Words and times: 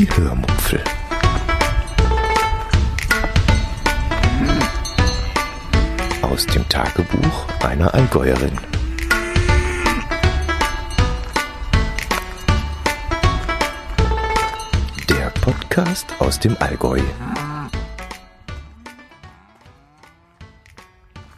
Die 0.00 0.08
Hörmupfel. 0.16 0.82
Aus 6.22 6.46
dem 6.46 6.66
Tagebuch 6.70 7.46
einer 7.62 7.92
Allgäuerin. 7.92 8.58
Der 15.10 15.28
Podcast 15.42 16.06
aus 16.18 16.40
dem 16.40 16.56
Allgäu. 16.60 17.02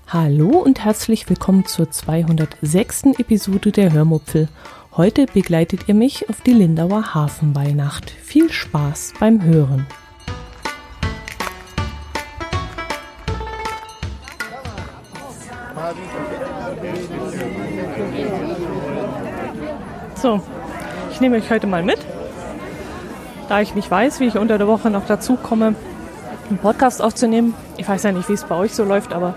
Hallo 0.07 0.59
und 0.59 0.85
herzlich 0.85 1.29
willkommen 1.29 1.67
zur 1.67 1.91
206. 1.91 3.07
Episode 3.19 3.73
der 3.73 3.93
Hörmupfel. 3.93 4.49
Heute 4.95 5.24
begleitet 5.24 5.88
ihr 5.88 5.95
mich 5.95 6.29
auf 6.29 6.43
die 6.43 6.52
Lindauer 6.52 7.14
Hafenweihnacht. 7.14 8.10
Viel 8.10 8.52
Spaß 8.52 9.14
beim 9.19 9.42
Hören. 9.42 9.87
So, 20.16 20.42
ich 21.11 21.22
nehme 21.22 21.38
euch 21.38 21.48
heute 21.48 21.66
mal 21.66 21.83
mit. 21.83 21.98
Da 23.48 23.62
ich 23.62 23.74
nicht 23.74 23.91
weiß, 23.91 24.20
wie 24.20 24.27
ich 24.27 24.36
unter 24.36 24.59
der 24.59 24.66
Woche 24.66 24.91
noch 24.91 25.06
dazu 25.06 25.36
komme, 25.36 25.74
einen 26.50 26.59
Podcast 26.59 27.00
aufzunehmen. 27.00 27.55
Ich 27.78 27.88
weiß 27.88 28.02
ja 28.02 28.12
nicht, 28.12 28.28
wie 28.28 28.34
es 28.34 28.45
bei 28.45 28.56
euch 28.56 28.74
so 28.74 28.84
läuft, 28.84 29.14
aber 29.14 29.36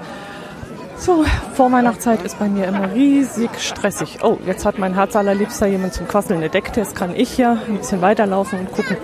so, 0.98 1.26
Vorweihnachtszeit 1.54 2.22
ist 2.24 2.40
bei 2.40 2.48
mir 2.48 2.66
immer 2.66 2.94
riesig 2.94 3.50
stressig. 3.60 4.20
Oh, 4.24 4.38
jetzt 4.46 4.66
hat 4.66 4.80
mein 4.80 4.94
Herz 4.94 5.16
allerliebster 5.16 5.68
jemand 5.68 5.94
zum 5.94 6.08
Quasseln 6.08 6.42
entdeckt. 6.42 6.78
Jetzt 6.78 6.96
kann 6.96 7.16
ich 7.16 7.38
ja 7.38 7.58
ein 7.68 7.78
bisschen 7.78 8.02
weiterlaufen 8.02 8.60
und 8.60 8.72
gucken. 8.72 8.98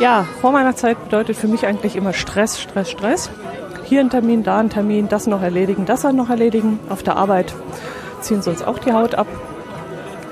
Ja, 0.00 0.26
Vorweihnachtszeit 0.40 1.02
bedeutet 1.04 1.36
für 1.36 1.46
mich 1.46 1.66
eigentlich 1.66 1.96
immer 1.96 2.12
Stress, 2.12 2.60
Stress, 2.60 2.90
Stress. 2.90 3.30
Hier 3.84 4.00
ein 4.00 4.10
Termin, 4.10 4.42
da 4.42 4.58
ein 4.58 4.70
Termin, 4.70 5.08
das 5.08 5.26
noch 5.26 5.42
erledigen, 5.42 5.84
das 5.84 6.04
noch 6.04 6.30
erledigen. 6.30 6.80
Auf 6.88 7.02
der 7.02 7.16
Arbeit 7.16 7.54
ziehen 8.20 8.42
sie 8.42 8.50
uns 8.50 8.62
auch 8.62 8.78
die 8.78 8.92
Haut 8.92 9.14
ab. 9.14 9.26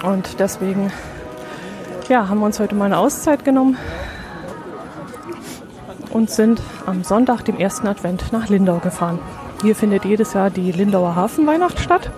Und 0.02 0.40
deswegen 0.40 0.90
ja, 2.08 2.28
haben 2.28 2.40
wir 2.40 2.46
uns 2.46 2.58
heute 2.58 2.74
mal 2.74 2.86
eine 2.86 2.98
Auszeit 2.98 3.44
genommen 3.44 3.76
und 6.10 6.30
sind 6.30 6.60
am 6.86 7.04
Sonntag, 7.04 7.42
dem 7.44 7.58
ersten 7.58 7.86
Advent, 7.86 8.32
nach 8.32 8.48
Lindau 8.48 8.78
gefahren. 8.78 9.18
Hier 9.62 9.76
findet 9.76 10.04
jedes 10.04 10.34
Jahr 10.34 10.50
die 10.50 10.72
Lindauer 10.72 11.14
Hafenweihnacht 11.14 11.78
statt. 11.78 12.10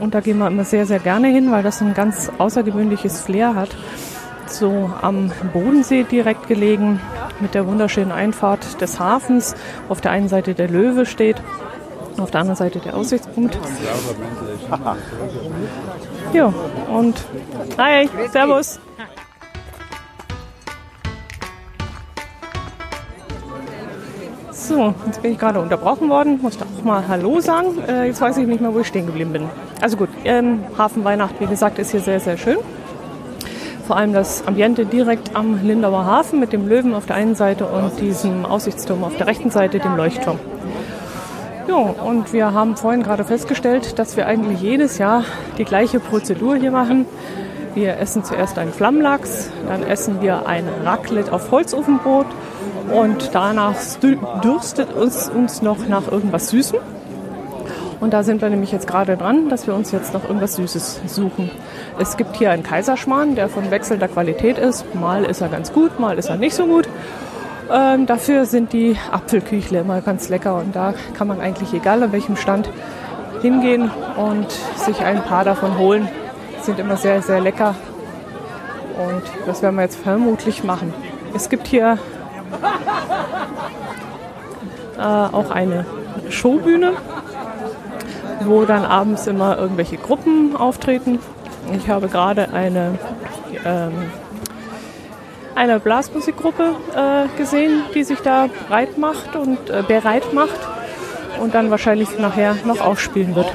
Und 0.00 0.14
da 0.14 0.20
gehen 0.20 0.38
wir 0.38 0.46
immer 0.46 0.64
sehr, 0.64 0.86
sehr 0.86 0.98
gerne 0.98 1.28
hin, 1.28 1.50
weil 1.50 1.62
das 1.62 1.80
ein 1.80 1.94
ganz 1.94 2.30
außergewöhnliches 2.38 3.20
Flair 3.20 3.54
hat. 3.54 3.70
So 4.46 4.90
am 5.02 5.30
Bodensee 5.52 6.04
direkt 6.04 6.48
gelegen, 6.48 7.00
mit 7.40 7.54
der 7.54 7.66
wunderschönen 7.66 8.12
Einfahrt 8.12 8.80
des 8.80 8.98
Hafens. 8.98 9.54
Auf 9.88 10.00
der 10.00 10.12
einen 10.12 10.28
Seite 10.28 10.54
der 10.54 10.68
Löwe 10.68 11.04
steht, 11.04 11.36
auf 12.16 12.30
der 12.30 12.40
anderen 12.40 12.56
Seite 12.56 12.78
der 12.78 12.96
Aussichtspunkt. 12.96 13.58
Ja, 16.32 16.52
und 16.88 17.16
hi, 17.78 18.08
servus. 18.30 18.80
So, 24.66 24.92
jetzt 25.06 25.22
bin 25.22 25.30
ich 25.30 25.38
gerade 25.38 25.60
unterbrochen 25.60 26.08
worden, 26.08 26.40
musste 26.42 26.64
auch 26.64 26.82
mal 26.82 27.06
Hallo 27.06 27.38
sagen. 27.38 27.78
Äh, 27.86 28.06
jetzt 28.06 28.20
weiß 28.20 28.36
ich 28.38 28.48
nicht 28.48 28.60
mehr, 28.60 28.74
wo 28.74 28.80
ich 28.80 28.88
stehen 28.88 29.06
geblieben 29.06 29.32
bin. 29.32 29.44
Also 29.80 29.96
gut, 29.96 30.08
ähm, 30.24 30.64
Hafenweihnacht, 30.76 31.36
wie 31.38 31.46
gesagt, 31.46 31.78
ist 31.78 31.92
hier 31.92 32.00
sehr, 32.00 32.18
sehr 32.18 32.36
schön. 32.36 32.56
Vor 33.86 33.96
allem 33.96 34.12
das 34.12 34.44
Ambiente 34.44 34.84
direkt 34.84 35.36
am 35.36 35.64
Lindauer 35.64 36.04
Hafen 36.04 36.40
mit 36.40 36.52
dem 36.52 36.66
Löwen 36.66 36.94
auf 36.94 37.06
der 37.06 37.14
einen 37.14 37.36
Seite 37.36 37.66
und 37.66 38.00
diesem 38.00 38.44
Aussichtsturm 38.44 39.04
auf 39.04 39.16
der 39.16 39.28
rechten 39.28 39.50
Seite, 39.50 39.78
dem 39.78 39.96
Leuchtturm. 39.96 40.40
Ja, 41.68 41.76
und 41.76 42.32
wir 42.32 42.52
haben 42.52 42.76
vorhin 42.76 43.04
gerade 43.04 43.22
festgestellt, 43.22 44.00
dass 44.00 44.16
wir 44.16 44.26
eigentlich 44.26 44.60
jedes 44.60 44.98
Jahr 44.98 45.22
die 45.58 45.64
gleiche 45.64 46.00
Prozedur 46.00 46.56
hier 46.56 46.72
machen. 46.72 47.06
Wir 47.76 47.98
essen 47.98 48.24
zuerst 48.24 48.58
einen 48.58 48.72
Flammlachs, 48.72 49.48
dann 49.68 49.84
essen 49.84 50.20
wir 50.22 50.48
ein 50.48 50.64
Raclette 50.84 51.32
auf 51.32 51.52
Holzofenbrot 51.52 52.26
und 52.92 53.30
danach 53.32 53.74
dürstet 54.42 54.92
uns, 54.92 55.28
uns 55.28 55.62
noch 55.62 55.86
nach 55.88 56.10
irgendwas 56.10 56.48
Süßem. 56.48 56.78
Und 57.98 58.12
da 58.12 58.22
sind 58.22 58.42
wir 58.42 58.50
nämlich 58.50 58.72
jetzt 58.72 58.86
gerade 58.86 59.16
dran, 59.16 59.48
dass 59.48 59.66
wir 59.66 59.74
uns 59.74 59.90
jetzt 59.90 60.12
noch 60.12 60.24
irgendwas 60.24 60.56
Süßes 60.56 61.00
suchen. 61.06 61.50
Es 61.98 62.16
gibt 62.16 62.36
hier 62.36 62.50
einen 62.50 62.62
Kaiserschmarrn, 62.62 63.34
der 63.34 63.48
von 63.48 63.70
wechselnder 63.70 64.08
Qualität 64.08 64.58
ist. 64.58 64.94
Mal 64.94 65.24
ist 65.24 65.40
er 65.40 65.48
ganz 65.48 65.72
gut, 65.72 65.98
mal 65.98 66.18
ist 66.18 66.28
er 66.28 66.36
nicht 66.36 66.54
so 66.54 66.66
gut. 66.66 66.88
Ähm, 67.72 68.06
dafür 68.06 68.44
sind 68.44 68.72
die 68.72 68.96
Apfelküchle 69.10 69.80
immer 69.80 70.00
ganz 70.00 70.28
lecker 70.28 70.56
und 70.56 70.76
da 70.76 70.94
kann 71.16 71.26
man 71.26 71.40
eigentlich 71.40 71.72
egal 71.72 72.02
an 72.02 72.12
welchem 72.12 72.36
Stand 72.36 72.68
hingehen 73.42 73.90
und 74.16 74.50
sich 74.76 75.00
ein 75.00 75.22
paar 75.22 75.44
davon 75.44 75.78
holen. 75.78 76.08
Sind 76.62 76.78
immer 76.78 76.96
sehr, 76.96 77.22
sehr 77.22 77.40
lecker 77.40 77.74
und 78.98 79.22
das 79.46 79.62
werden 79.62 79.76
wir 79.76 79.82
jetzt 79.82 79.96
vermutlich 79.96 80.64
machen. 80.64 80.92
Es 81.34 81.48
gibt 81.48 81.66
hier 81.66 81.98
äh, 84.98 85.02
auch 85.02 85.50
eine 85.50 85.84
Showbühne, 86.28 86.92
wo 88.44 88.64
dann 88.64 88.84
abends 88.84 89.26
immer 89.26 89.58
irgendwelche 89.58 89.96
Gruppen 89.96 90.56
auftreten. 90.56 91.18
Ich 91.76 91.88
habe 91.88 92.08
gerade 92.08 92.52
eine, 92.52 92.98
ähm, 93.64 94.10
eine 95.54 95.80
Blasmusikgruppe 95.80 96.76
äh, 96.94 97.36
gesehen, 97.36 97.82
die 97.94 98.04
sich 98.04 98.20
da 98.20 98.48
breit 98.68 98.98
macht 98.98 99.36
und 99.36 99.70
äh, 99.70 99.82
bereit 99.86 100.32
macht 100.32 100.60
und 101.40 101.54
dann 101.54 101.70
wahrscheinlich 101.70 102.18
nachher 102.18 102.56
noch 102.64 102.80
aufspielen 102.80 103.34
wird. 103.34 103.52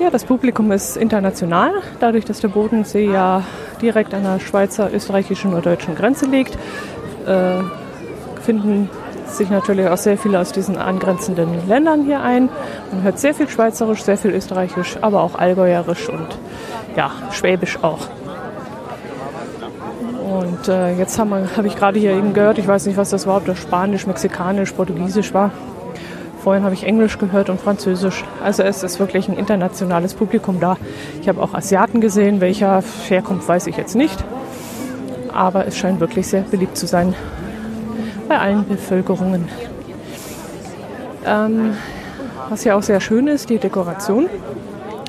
Ja, 0.00 0.10
das 0.10 0.24
Publikum 0.24 0.70
ist 0.70 0.96
international, 0.96 1.72
dadurch, 1.98 2.24
dass 2.24 2.40
der 2.40 2.48
Bodensee 2.48 3.10
ja 3.10 3.42
direkt 3.82 4.14
an 4.14 4.22
der 4.22 4.38
Schweizer, 4.38 4.94
österreichischen 4.94 5.52
oder 5.52 5.62
deutschen 5.62 5.96
Grenze 5.96 6.26
liegt, 6.26 6.54
äh, 7.26 7.62
finden 8.42 8.88
sich 9.26 9.50
natürlich 9.50 9.88
auch 9.88 9.96
sehr 9.96 10.16
viele 10.16 10.38
aus 10.38 10.52
diesen 10.52 10.78
angrenzenden 10.78 11.66
Ländern 11.66 12.04
hier 12.04 12.22
ein. 12.22 12.48
Man 12.92 13.02
hört 13.02 13.18
sehr 13.18 13.34
viel 13.34 13.48
Schweizerisch, 13.48 14.02
sehr 14.04 14.16
viel 14.16 14.30
Österreichisch, 14.30 14.98
aber 15.00 15.20
auch 15.20 15.34
Allgäuerisch 15.34 16.08
und 16.08 16.28
ja, 16.96 17.10
Schwäbisch 17.32 17.82
auch. 17.82 18.06
Und 20.28 20.68
äh, 20.68 20.94
jetzt 20.94 21.18
habe 21.18 21.48
hab 21.56 21.64
ich 21.64 21.74
gerade 21.74 21.98
hier 21.98 22.12
eben 22.12 22.34
gehört, 22.34 22.58
ich 22.58 22.68
weiß 22.68 22.86
nicht, 22.86 22.96
was 22.96 23.10
das 23.10 23.26
war, 23.26 23.38
ob 23.38 23.46
das 23.46 23.58
Spanisch, 23.58 24.06
Mexikanisch, 24.06 24.70
Portugiesisch 24.72 25.34
war. 25.34 25.50
Vorhin 26.48 26.64
habe 26.64 26.74
ich 26.74 26.84
Englisch 26.84 27.18
gehört 27.18 27.50
und 27.50 27.60
Französisch. 27.60 28.24
Also 28.42 28.62
es 28.62 28.82
ist 28.82 28.98
wirklich 28.98 29.28
ein 29.28 29.36
internationales 29.36 30.14
Publikum 30.14 30.60
da. 30.60 30.78
Ich 31.20 31.28
habe 31.28 31.42
auch 31.42 31.52
Asiaten 31.52 32.00
gesehen. 32.00 32.40
Welcher 32.40 32.82
herkommt, 33.06 33.46
weiß 33.46 33.66
ich 33.66 33.76
jetzt 33.76 33.94
nicht. 33.94 34.24
Aber 35.30 35.66
es 35.66 35.76
scheint 35.76 36.00
wirklich 36.00 36.26
sehr 36.26 36.40
beliebt 36.40 36.78
zu 36.78 36.86
sein 36.86 37.14
bei 38.30 38.38
allen 38.38 38.66
Bevölkerungen. 38.66 39.46
Ähm, 41.26 41.74
was 42.48 42.64
ja 42.64 42.76
auch 42.76 42.82
sehr 42.82 43.02
schön 43.02 43.26
ist, 43.26 43.50
die 43.50 43.58
Dekoration. 43.58 44.30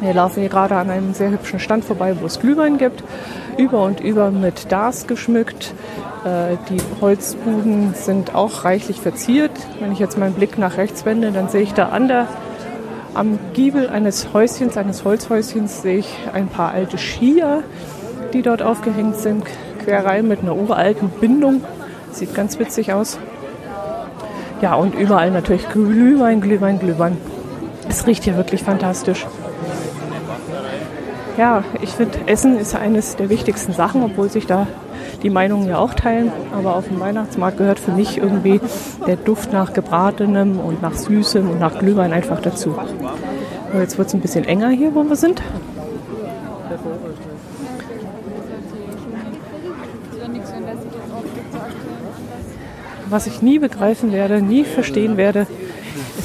Wir 0.01 0.13
laufen 0.13 0.39
hier 0.39 0.49
gerade 0.49 0.75
an 0.75 0.89
einem 0.89 1.13
sehr 1.13 1.29
hübschen 1.29 1.59
Stand 1.59 1.83
vorbei, 1.83 2.15
wo 2.19 2.25
es 2.25 2.39
Glühwein 2.39 2.77
gibt. 2.77 3.03
Über 3.57 3.83
und 3.83 3.99
über 3.99 4.31
mit 4.31 4.71
Dars 4.71 5.07
geschmückt. 5.07 5.73
Äh, 6.23 6.55
die 6.69 6.81
Holzbuden 7.01 7.93
sind 7.95 8.33
auch 8.33 8.63
reichlich 8.63 9.01
verziert. 9.01 9.51
Wenn 9.79 9.91
ich 9.91 9.99
jetzt 9.99 10.17
meinen 10.17 10.35
Blick 10.35 10.57
nach 10.57 10.77
rechts 10.77 11.05
wende, 11.05 11.31
dann 11.31 11.49
sehe 11.49 11.61
ich 11.61 11.73
da 11.73 11.89
an 11.89 12.07
der, 12.07 12.27
am 13.13 13.39
Giebel 13.53 13.89
eines 13.89 14.33
Häuschens, 14.33 14.77
eines 14.77 15.03
Holzhäuschens, 15.03 15.81
sehe 15.81 15.97
ich 15.97 16.17
ein 16.31 16.47
paar 16.47 16.71
alte 16.71 16.97
Skier, 16.97 17.63
die 18.31 18.41
dort 18.41 18.61
aufgehängt 18.61 19.17
sind. 19.17 19.43
Querreihen 19.83 20.29
mit 20.29 20.39
einer 20.39 20.55
uralten 20.55 21.09
Bindung. 21.09 21.61
Sieht 22.11 22.33
ganz 22.33 22.57
witzig 22.57 22.93
aus. 22.93 23.17
Ja, 24.61 24.75
und 24.75 24.95
überall 24.95 25.31
natürlich 25.31 25.67
Glühwein, 25.69 26.39
Glühwein, 26.39 26.79
Glühwein. 26.79 27.17
Es 27.89 28.07
riecht 28.07 28.23
hier 28.23 28.37
wirklich 28.37 28.63
fantastisch. 28.63 29.25
Ja, 31.39 31.63
ich 31.79 31.91
finde, 31.91 32.17
Essen 32.25 32.59
ist 32.59 32.75
eines 32.75 33.15
der 33.15 33.29
wichtigsten 33.29 33.71
Sachen, 33.71 34.03
obwohl 34.03 34.29
sich 34.29 34.45
da 34.45 34.67
die 35.23 35.29
Meinungen 35.29 35.69
ja 35.69 35.77
auch 35.77 35.93
teilen. 35.93 36.33
Aber 36.53 36.75
auf 36.75 36.89
dem 36.89 36.99
Weihnachtsmarkt 36.99 37.57
gehört 37.57 37.79
für 37.79 37.93
mich 37.93 38.17
irgendwie 38.17 38.59
der 39.07 39.15
Duft 39.15 39.53
nach 39.53 39.71
Gebratenem 39.71 40.59
und 40.59 40.81
nach 40.81 40.95
Süßem 40.95 41.49
und 41.49 41.57
nach 41.57 41.79
Glühwein 41.79 42.11
einfach 42.11 42.41
dazu. 42.41 42.75
Aber 43.71 43.79
jetzt 43.79 43.97
wird 43.97 44.09
es 44.09 44.13
ein 44.13 44.19
bisschen 44.19 44.43
enger 44.43 44.67
hier, 44.67 44.93
wo 44.93 45.05
wir 45.05 45.15
sind. 45.15 45.41
Was 53.09 53.27
ich 53.27 53.41
nie 53.41 53.59
begreifen 53.59 54.11
werde, 54.11 54.41
nie 54.41 54.65
verstehen 54.65 55.15
werde, 55.15 55.47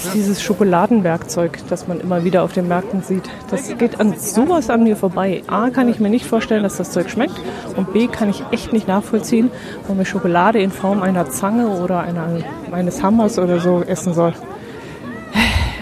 ist 0.07 0.15
dieses 0.15 0.43
Schokoladenwerkzeug, 0.43 1.59
das 1.69 1.89
man 1.89 2.01
immer 2.01 2.25
wieder 2.25 2.43
auf 2.43 2.53
den 2.53 2.69
Märkten 2.69 3.03
sieht. 3.03 3.23
Das 3.51 3.77
geht 3.79 4.01
an 4.01 4.15
sowas 4.19 4.71
an 4.71 4.85
mir 4.85 4.97
vorbei. 4.97 5.43
A, 5.47 5.71
kann 5.71 5.89
ich 5.89 6.01
mir 6.01 6.11
nicht 6.11 6.27
vorstellen, 6.27 6.63
dass 6.63 6.77
das 6.77 6.91
Zeug 6.91 7.11
schmeckt. 7.11 7.35
Und 7.77 7.93
B, 7.93 8.07
kann 8.07 8.29
ich 8.29 8.43
echt 8.51 8.73
nicht 8.73 8.89
nachvollziehen, 8.89 9.51
warum 9.83 10.01
ich 10.01 10.09
Schokolade 10.09 10.61
in 10.61 10.71
Form 10.71 11.03
einer 11.03 11.29
Zange 11.31 11.69
oder 11.69 12.01
einer, 12.01 12.29
eines 12.73 13.03
Hammers 13.03 13.39
oder 13.39 13.61
so 13.61 13.83
essen 13.83 14.15
soll. 14.15 14.35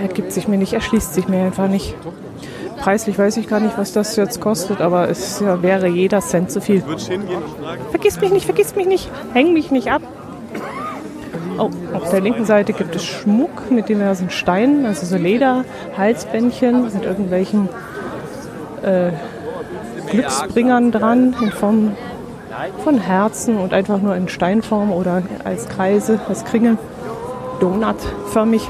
Ergibt 0.01 0.33
sich 0.33 0.49
mir 0.49 0.59
nicht, 0.59 0.73
erschließt 0.73 1.15
sich 1.15 1.29
mir 1.29 1.45
einfach 1.45 1.69
nicht. 1.69 1.95
Preislich 2.79 3.17
weiß 3.17 3.37
ich 3.37 3.49
gar 3.49 3.61
nicht, 3.61 3.79
was 3.79 3.93
das 3.93 4.17
jetzt 4.17 4.41
kostet, 4.41 4.81
aber 4.81 5.09
es 5.09 5.41
wäre 5.41 5.87
jeder 5.87 6.21
Cent 6.21 6.51
zu 6.51 6.61
viel. 6.61 6.83
Vergiss 7.91 8.21
mich 8.21 8.33
nicht, 8.33 8.45
vergiss 8.45 8.75
mich 8.75 8.87
nicht, 8.87 9.09
häng 9.35 9.53
mich 9.53 9.71
nicht 9.71 9.93
ab. 9.93 10.03
Oh, 11.63 11.71
auf 11.95 12.11
der 12.11 12.21
linken 12.21 12.45
Seite 12.45 12.73
gibt 12.73 12.97
es 12.97 13.05
Schmuck 13.05 13.71
mit 13.71 13.89
diversen 13.89 14.31
Steinen, 14.31 14.85
also 14.85 15.07
so 15.07 15.17
Leder, 15.17 15.65
Halsbändchen 15.97 16.83
mit 16.93 17.05
irgendwelchen 17.05 17.69
äh, 18.83 19.13
Glücksbringern 20.11 20.91
dran 20.91 21.37
in 21.41 21.53
Form 21.53 21.93
von 22.83 22.99
Herzen 22.99 23.59
und 23.59 23.75
einfach 23.75 24.03
nur 24.03 24.17
in 24.17 24.29
Steinform 24.29 24.91
oder 24.91 25.23
als 25.45 25.69
Kreise, 25.69 26.19
als 26.29 26.45
Kringel, 26.45 26.79
donutförmig. 27.61 28.69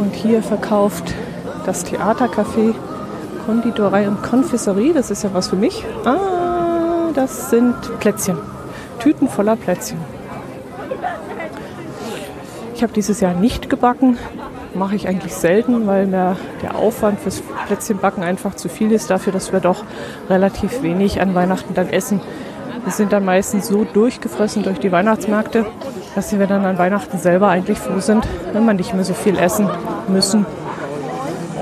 Und 0.00 0.14
hier 0.14 0.42
verkauft 0.42 1.12
das 1.66 1.84
Theatercafé 1.84 2.74
Konditorei 3.44 4.08
und 4.08 4.22
Konfiserie. 4.22 4.94
Das 4.94 5.10
ist 5.10 5.22
ja 5.22 5.34
was 5.34 5.48
für 5.48 5.56
mich. 5.56 5.84
Ah, 6.06 7.10
das 7.14 7.50
sind 7.50 7.74
Plätzchen. 8.00 8.38
Tüten 9.00 9.28
voller 9.28 9.56
Plätzchen. 9.56 10.13
Ich 12.74 12.82
habe 12.82 12.92
dieses 12.92 13.20
Jahr 13.20 13.34
nicht 13.34 13.70
gebacken. 13.70 14.18
Mache 14.74 14.96
ich 14.96 15.06
eigentlich 15.06 15.32
selten, 15.32 15.86
weil 15.86 16.06
mir 16.06 16.36
der 16.60 16.74
Aufwand 16.74 17.20
fürs 17.20 17.40
Plätzchenbacken 17.66 18.24
einfach 18.24 18.54
zu 18.56 18.68
viel 18.68 18.90
ist, 18.90 19.10
dafür, 19.10 19.32
dass 19.32 19.52
wir 19.52 19.60
doch 19.60 19.84
relativ 20.28 20.82
wenig 20.82 21.20
an 21.20 21.34
Weihnachten 21.36 21.74
dann 21.74 21.88
essen. 21.88 22.20
Wir 22.82 22.92
sind 22.92 23.12
dann 23.12 23.24
meistens 23.24 23.68
so 23.68 23.84
durchgefressen 23.84 24.64
durch 24.64 24.80
die 24.80 24.90
Weihnachtsmärkte, 24.90 25.64
dass 26.16 26.36
wir 26.36 26.46
dann 26.48 26.64
an 26.64 26.76
Weihnachten 26.76 27.18
selber 27.18 27.48
eigentlich 27.48 27.78
froh 27.78 28.00
sind, 28.00 28.26
wenn 28.52 28.64
wir 28.64 28.74
nicht 28.74 28.92
mehr 28.92 29.04
so 29.04 29.14
viel 29.14 29.38
essen 29.38 29.70
müssen. 30.08 30.44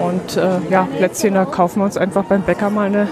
Und 0.03 0.39
äh, 0.39 0.59
ja, 0.71 0.89
Plätzchen, 0.97 1.35
da 1.35 1.45
kaufen 1.45 1.81
wir 1.81 1.85
uns 1.85 1.99
einfach 1.99 2.25
beim 2.25 2.43
Bäcker 2.43 2.71
mal 2.71 2.87
eine 2.87 3.07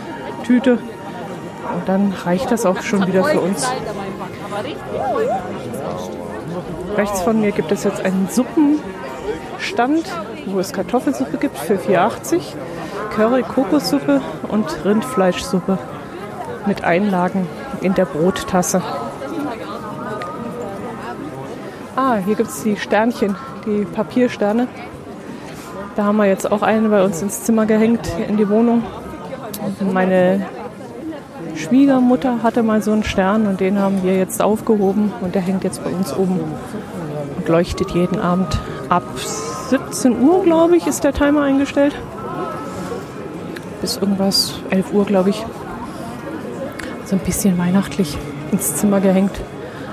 Tüte. 0.44 0.72
Und 0.72 1.86
dann 1.86 2.14
reicht 2.24 2.50
das 2.50 2.64
auch 2.64 2.80
schon 2.82 3.06
wieder 3.06 3.22
für 3.24 3.40
uns. 3.40 3.70
Rechts 6.96 7.20
von 7.22 7.40
mir 7.40 7.52
gibt 7.52 7.72
es 7.72 7.84
jetzt 7.84 8.04
einen 8.04 8.28
Suppenstand, 8.28 10.04
wo 10.46 10.58
es 10.58 10.72
Kartoffelsuppe 10.72 11.38
gibt 11.38 11.56
für 11.58 11.76
4,80, 11.76 12.54
Curry 13.14 13.42
Kokossuppe 13.42 14.20
und 14.48 14.84
Rindfleischsuppe 14.84 15.78
mit 16.66 16.84
Einlagen 16.84 17.46
in 17.80 17.94
der 17.94 18.04
Brottasse. 18.04 18.82
Ah, 21.96 22.16
hier 22.24 22.34
gibt 22.34 22.50
es 22.50 22.62
die 22.62 22.76
Sternchen, 22.76 23.36
die 23.66 23.84
Papiersterne. 23.84 24.68
Da 25.96 26.04
haben 26.04 26.16
wir 26.16 26.26
jetzt 26.26 26.50
auch 26.50 26.62
eine 26.62 26.88
bei 26.88 27.02
uns 27.04 27.20
ins 27.22 27.42
Zimmer 27.42 27.66
gehängt, 27.66 28.08
in 28.28 28.36
die 28.36 28.48
Wohnung. 28.48 28.82
Meine 29.92 30.46
Schwiegermutter 31.70 32.42
hatte 32.42 32.64
mal 32.64 32.82
so 32.82 32.90
einen 32.90 33.04
Stern 33.04 33.46
und 33.46 33.60
den 33.60 33.78
haben 33.78 34.02
wir 34.02 34.18
jetzt 34.18 34.42
aufgehoben 34.42 35.12
und 35.20 35.36
der 35.36 35.42
hängt 35.42 35.62
jetzt 35.62 35.84
bei 35.84 35.90
uns 35.90 36.12
oben 36.12 36.40
und 37.36 37.48
leuchtet 37.48 37.92
jeden 37.92 38.18
Abend. 38.18 38.58
Ab 38.88 39.04
17 39.68 40.20
Uhr, 40.20 40.42
glaube 40.42 40.76
ich, 40.76 40.88
ist 40.88 41.04
der 41.04 41.12
Timer 41.12 41.42
eingestellt. 41.42 41.94
Bis 43.80 43.98
irgendwas 43.98 44.54
11 44.70 44.92
Uhr, 44.92 45.04
glaube 45.06 45.30
ich. 45.30 45.46
So 47.04 47.14
ein 47.14 47.22
bisschen 47.22 47.56
weihnachtlich 47.56 48.18
ins 48.50 48.74
Zimmer 48.74 49.00
gehängt. 49.00 49.40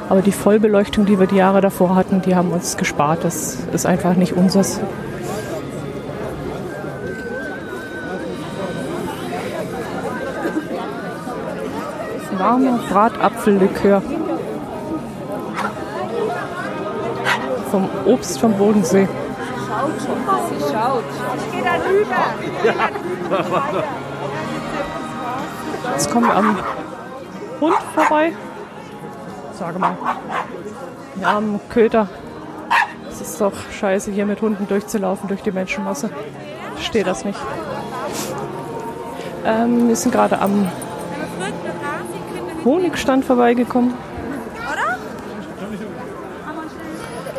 Aber 0.10 0.24
die 0.24 0.32
Vollbeleuchtung, 0.32 1.06
die 1.06 1.20
wir 1.20 1.28
die 1.28 1.36
Jahre 1.36 1.62
davor 1.62 1.96
hatten, 1.96 2.24
die 2.24 2.36
haben 2.36 2.50
uns 2.50 2.78
gespart. 2.78 3.24
Das 3.24 3.60
ist 3.72 3.86
einfach 3.86 4.16
nicht 4.16 4.34
unseres. 4.34 4.80
Warmer 12.48 12.80
Bratapfellikör. 12.90 14.02
Vom 17.72 17.90
Obst 18.06 18.40
vom 18.40 18.54
Bodensee. 18.54 19.08
Sie 19.08 20.74
schaut. 20.74 21.04
Ich 21.38 21.52
gehe 21.52 21.64
da 21.64 21.74
rüber. 21.76 22.24
Jetzt 25.92 26.12
kommen 26.12 26.28
wir 26.28 26.36
am 26.36 26.58
Hund 27.60 27.76
vorbei. 27.94 28.32
Sage 29.54 29.80
mal. 29.80 29.98
Ja, 31.22 31.38
am 31.38 31.60
Köter. 31.70 32.08
Es 33.10 33.20
ist 33.20 33.42
doch 33.42 33.54
scheiße, 33.78 34.12
hier 34.12 34.26
mit 34.26 34.42
Hunden 34.42 34.68
durchzulaufen 34.68 35.28
durch 35.28 35.42
die 35.42 35.52
Menschenmasse. 35.52 36.12
Ich 36.76 36.84
verstehe 36.84 37.04
das 37.04 37.26
nicht. 37.26 37.40
Ähm, 39.46 39.90
wir 39.90 39.96
sind 39.96 40.12
gerade 40.12 40.40
am 40.40 40.70
Honigstand 42.68 43.24
vorbeigekommen. 43.24 43.94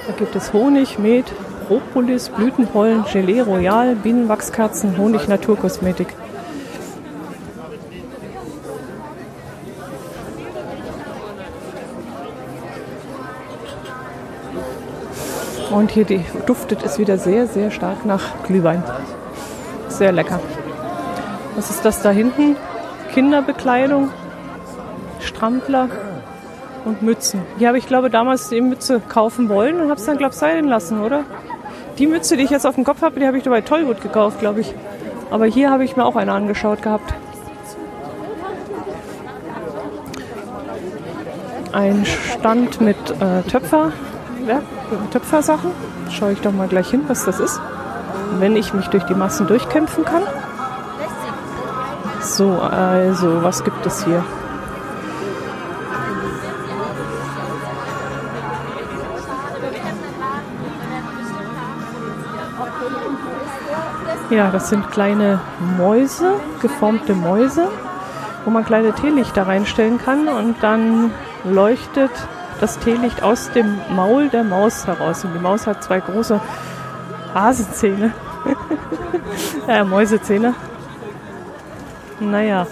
Da 0.06 0.12
gibt 0.16 0.34
es 0.34 0.54
Honig, 0.54 0.98
Met, 0.98 1.26
Propolis, 1.66 2.30
Blütenpollen, 2.30 3.04
Gelee 3.12 3.42
Royal, 3.42 3.94
Bienenwachskerzen, 3.94 4.96
Honig 4.96 5.28
Naturkosmetik. 5.28 6.08
Und 15.70 15.90
hier 15.90 16.06
die, 16.06 16.24
duftet 16.46 16.82
es 16.82 16.98
wieder 16.98 17.18
sehr, 17.18 17.46
sehr 17.46 17.70
stark 17.70 18.06
nach 18.06 18.22
Glühwein. 18.46 18.82
Sehr 19.88 20.12
lecker. 20.12 20.40
Was 21.54 21.68
ist 21.68 21.84
das 21.84 22.00
da 22.00 22.10
hinten? 22.10 22.56
Kinderbekleidung, 23.12 24.08
Strampler 25.38 25.88
und 26.84 27.02
Mützen. 27.02 27.42
Die 27.60 27.68
habe 27.68 27.78
ich, 27.78 27.86
glaube 27.86 28.10
damals 28.10 28.48
die 28.48 28.60
Mütze 28.60 29.00
kaufen 29.08 29.48
wollen 29.48 29.80
und 29.80 29.88
habe 29.88 30.00
es 30.00 30.04
dann, 30.04 30.18
glaube 30.18 30.32
ich, 30.32 30.38
sein 30.38 30.66
lassen, 30.66 31.00
oder? 31.00 31.22
Die 31.96 32.08
Mütze, 32.08 32.36
die 32.36 32.42
ich 32.42 32.50
jetzt 32.50 32.66
auf 32.66 32.74
dem 32.74 32.82
Kopf 32.82 33.02
habe, 33.02 33.20
die 33.20 33.26
habe 33.26 33.38
ich 33.38 33.44
bei 33.44 33.60
Tollwood 33.60 34.00
gekauft, 34.00 34.40
glaube 34.40 34.60
ich. 34.60 34.74
Aber 35.30 35.46
hier 35.46 35.70
habe 35.70 35.84
ich 35.84 35.96
mir 35.96 36.04
auch 36.04 36.16
eine 36.16 36.32
angeschaut 36.32 36.82
gehabt. 36.82 37.14
Ein 41.72 42.04
Stand 42.04 42.80
mit 42.80 42.96
äh, 43.20 43.42
Töpfer, 43.48 43.92
ja, 44.48 44.60
Töpfersachen. 45.12 45.70
Schaue 46.10 46.32
ich 46.32 46.40
doch 46.40 46.52
mal 46.52 46.66
gleich 46.66 46.90
hin, 46.90 47.02
was 47.06 47.24
das 47.24 47.38
ist. 47.38 47.60
Wenn 48.40 48.56
ich 48.56 48.74
mich 48.74 48.88
durch 48.88 49.04
die 49.04 49.14
Massen 49.14 49.46
durchkämpfen 49.46 50.04
kann. 50.04 50.22
So, 52.22 52.58
also, 52.58 53.44
was 53.44 53.62
gibt 53.62 53.86
es 53.86 54.04
hier? 54.04 54.24
Ja, 64.30 64.50
das 64.50 64.68
sind 64.68 64.90
kleine 64.90 65.40
Mäuse, 65.78 66.34
geformte 66.60 67.14
Mäuse, 67.14 67.68
wo 68.44 68.50
man 68.50 68.62
kleine 68.62 68.92
Teelichter 68.92 69.46
reinstellen 69.46 69.98
kann 69.98 70.28
und 70.28 70.56
dann 70.62 71.12
leuchtet 71.44 72.10
das 72.60 72.78
Teelicht 72.78 73.22
aus 73.22 73.50
dem 73.52 73.78
Maul 73.88 74.28
der 74.28 74.44
Maus 74.44 74.86
heraus. 74.86 75.24
Und 75.24 75.32
die 75.32 75.38
Maus 75.38 75.66
hat 75.66 75.82
zwei 75.82 76.00
große 76.00 76.40
Hasenzähne. 77.32 78.12
äh, 79.66 79.82
Mäusezähne. 79.84 80.54
Naja. 82.20 82.66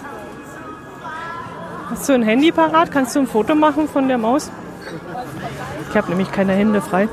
Hast 1.89 2.07
du 2.07 2.13
ein 2.13 2.21
Handy 2.21 2.51
parat? 2.51 2.91
Kannst 2.91 3.15
du 3.15 3.21
ein 3.21 3.27
Foto 3.27 3.55
machen 3.55 3.87
von 3.87 4.07
der 4.07 4.19
Maus? 4.19 4.51
Ich 5.89 5.97
habe 5.97 6.09
nämlich 6.09 6.31
keine 6.31 6.53
Hände 6.53 6.81
frei. 6.81 7.07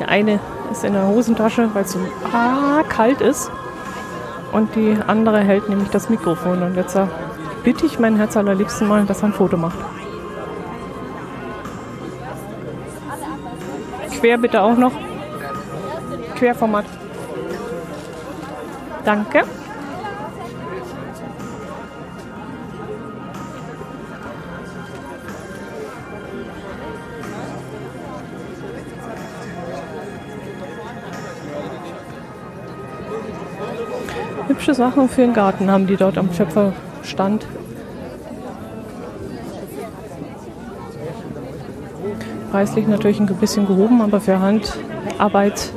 Der 0.00 0.08
eine 0.08 0.40
ist 0.70 0.84
in 0.84 0.92
der 0.94 1.06
Hosentasche, 1.06 1.68
weil 1.74 1.84
es 1.84 1.92
so 1.92 1.98
ah, 2.32 2.82
kalt 2.88 3.20
ist. 3.20 3.50
Und 4.52 4.74
die 4.74 4.96
andere 5.06 5.40
hält 5.40 5.68
nämlich 5.68 5.88
das 5.90 6.08
Mikrofon. 6.08 6.62
Und 6.62 6.76
jetzt 6.76 6.96
bitte 7.62 7.86
ich 7.86 7.98
meinen 7.98 8.16
Herz 8.16 8.36
allerliebsten 8.36 8.88
mal, 8.88 9.04
dass 9.04 9.22
er 9.22 9.28
ein 9.28 9.32
Foto 9.32 9.56
macht. 9.56 9.78
Quer 14.20 14.38
bitte 14.38 14.62
auch 14.62 14.76
noch. 14.76 14.92
Querformat. 16.36 16.84
Danke. 19.04 19.44
Hübsche 34.62 34.74
Sachen 34.76 35.08
für 35.08 35.22
den 35.22 35.32
Garten 35.32 35.72
haben 35.72 35.88
die 35.88 35.96
dort 35.96 36.16
am 36.16 36.32
Schöpferstand. 36.32 37.44
Preislich 42.52 42.86
natürlich 42.86 43.18
ein 43.18 43.26
bisschen 43.26 43.66
gehoben, 43.66 44.00
aber 44.00 44.20
für 44.20 44.38
Handarbeit 44.38 45.72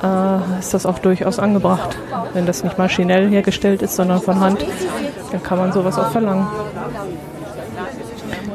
äh, 0.00 0.60
ist 0.60 0.72
das 0.72 0.86
auch 0.86 1.00
durchaus 1.00 1.40
angebracht. 1.40 1.98
Wenn 2.34 2.46
das 2.46 2.62
nicht 2.62 2.78
maschinell 2.78 3.28
hergestellt 3.28 3.82
ist, 3.82 3.96
sondern 3.96 4.20
von 4.22 4.38
Hand, 4.38 4.64
dann 5.32 5.42
kann 5.42 5.58
man 5.58 5.72
sowas 5.72 5.98
auch 5.98 6.12
verlangen. 6.12 6.46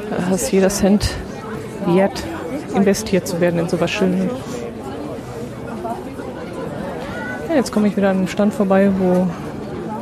Da 0.10 0.36
ist 0.36 0.53
jeder 0.53 0.69
Cent 0.69 1.10
wert, 1.86 2.24
investiert 2.74 3.27
zu 3.27 3.41
werden 3.41 3.60
in 3.60 3.67
sowas 3.67 3.91
Schönes. 3.91 4.31
Jetzt 7.57 7.71
komme 7.71 7.87
ich 7.87 7.97
wieder 7.97 8.11
an 8.11 8.17
einem 8.17 8.27
Stand 8.27 8.53
vorbei, 8.53 8.91
wo 8.99 9.27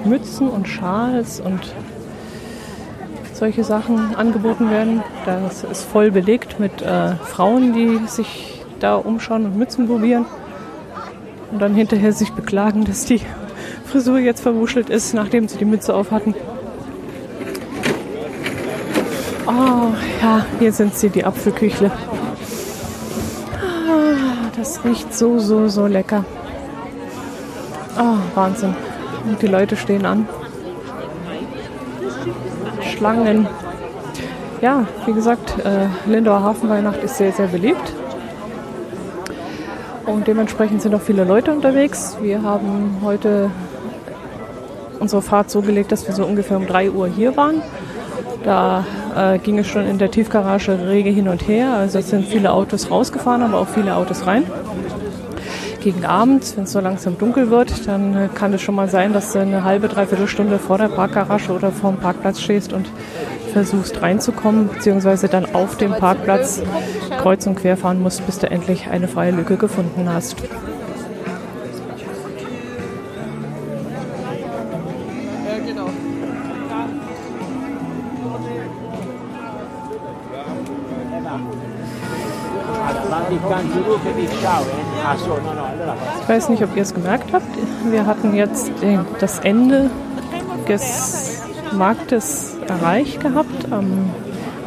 Mützen 0.03 0.49
und 0.49 0.67
Schals 0.67 1.39
und 1.39 1.61
solche 3.31 3.63
Sachen 3.63 4.13
angeboten 4.13 4.69
werden. 4.69 5.01
Das 5.25 5.63
ist 5.63 5.85
voll 5.85 6.11
belegt 6.11 6.59
mit 6.59 6.81
äh, 6.81 7.15
Frauen, 7.15 7.71
die 7.71 8.05
sich 8.07 8.61
da 8.81 8.95
umschauen 8.95 9.45
und 9.45 9.57
Mützen 9.57 9.87
probieren. 9.87 10.25
Und 11.49 11.61
dann 11.61 11.73
hinterher 11.73 12.11
sich 12.11 12.33
beklagen, 12.33 12.83
dass 12.83 13.05
die 13.05 13.21
Frisur 13.85 14.19
jetzt 14.19 14.41
verwuschelt 14.41 14.89
ist, 14.89 15.13
nachdem 15.13 15.47
sie 15.47 15.57
die 15.57 15.63
Mütze 15.63 15.95
auf 15.95 16.11
hatten. 16.11 16.35
Oh, 19.47 19.93
ja, 20.21 20.45
hier 20.59 20.73
sind 20.73 20.93
sie, 20.97 21.07
die 21.07 21.23
Apfelküchle. 21.23 21.89
Ah, 23.53 24.51
das 24.57 24.83
riecht 24.83 25.13
so, 25.13 25.39
so, 25.39 25.69
so 25.69 25.87
lecker. 25.87 26.25
Oh, 27.97 28.17
Wahnsinn. 28.35 28.75
Und 29.25 29.41
die 29.41 29.47
Leute 29.47 29.75
stehen 29.77 30.05
an. 30.05 30.27
Schlangen. 32.81 33.47
Ja, 34.61 34.85
wie 35.05 35.13
gesagt, 35.13 35.59
äh, 35.65 35.87
Lindauer 36.05 36.41
Hafenweihnacht 36.41 37.03
ist 37.03 37.17
sehr, 37.17 37.31
sehr 37.31 37.47
beliebt. 37.47 37.93
Und 40.05 40.27
dementsprechend 40.27 40.81
sind 40.81 40.93
auch 40.93 41.01
viele 41.01 41.23
Leute 41.23 41.51
unterwegs. 41.51 42.17
Wir 42.21 42.43
haben 42.43 42.97
heute 43.03 43.49
unsere 44.99 45.21
Fahrt 45.21 45.49
so 45.49 45.61
gelegt, 45.61 45.91
dass 45.91 46.07
wir 46.07 46.13
so 46.13 46.25
ungefähr 46.25 46.57
um 46.57 46.67
3 46.67 46.91
Uhr 46.91 47.07
hier 47.07 47.35
waren. 47.37 47.61
Da 48.43 48.85
äh, 49.15 49.39
ging 49.39 49.57
es 49.57 49.67
schon 49.67 49.87
in 49.87 49.97
der 49.97 50.11
Tiefgarage 50.11 50.87
rege 50.87 51.09
hin 51.09 51.27
und 51.27 51.47
her. 51.47 51.73
Also 51.73 51.99
es 51.99 52.09
sind 52.09 52.27
viele 52.27 52.51
Autos 52.51 52.91
rausgefahren, 52.91 53.41
aber 53.41 53.59
auch 53.59 53.67
viele 53.67 53.95
Autos 53.95 54.27
rein. 54.27 54.43
Gegen 55.85 56.03
Abend, 56.03 56.57
wenn 56.57 56.63
es 56.63 56.71
so 56.71 56.79
langsam 56.79 57.15
dunkel 57.15 57.51
wird, 57.51 57.87
dann 57.87 58.33
kann 58.33 58.51
es 58.51 58.63
schon 58.63 58.73
mal 58.73 58.89
sein, 58.89 59.13
dass 59.13 59.33
du 59.33 59.39
eine 59.39 59.63
halbe, 59.63 59.87
dreiviertel 59.87 60.27
Stunde 60.27 60.57
vor 60.57 60.79
der 60.79 60.87
Parkgarage 60.87 61.51
oder 61.51 61.71
vor 61.71 61.91
dem 61.91 61.99
Parkplatz 61.99 62.41
stehst 62.41 62.73
und 62.73 62.89
versuchst 63.53 64.01
reinzukommen, 64.01 64.67
beziehungsweise 64.67 65.27
dann 65.27 65.53
auf 65.53 65.77
dem 65.77 65.91
Parkplatz 65.91 66.63
kreuz 67.21 67.45
und 67.45 67.57
quer 67.57 67.77
fahren 67.77 68.01
musst, 68.01 68.25
bis 68.25 68.39
du 68.39 68.49
endlich 68.49 68.87
eine 68.87 69.07
freie 69.07 69.29
Lücke 69.29 69.57
gefunden 69.57 70.09
hast. 70.11 70.37
Ich 84.17 84.94
weiß 86.27 86.49
nicht, 86.49 86.63
ob 86.63 86.75
ihr 86.75 86.81
es 86.81 86.93
gemerkt 86.93 87.31
habt. 87.33 87.45
Wir 87.89 88.05
hatten 88.05 88.35
jetzt 88.35 88.71
das 89.19 89.39
Ende 89.39 89.89
des 90.67 91.41
Marktes 91.71 92.57
erreicht 92.67 93.21
gehabt. 93.21 93.71
Am 93.71 94.09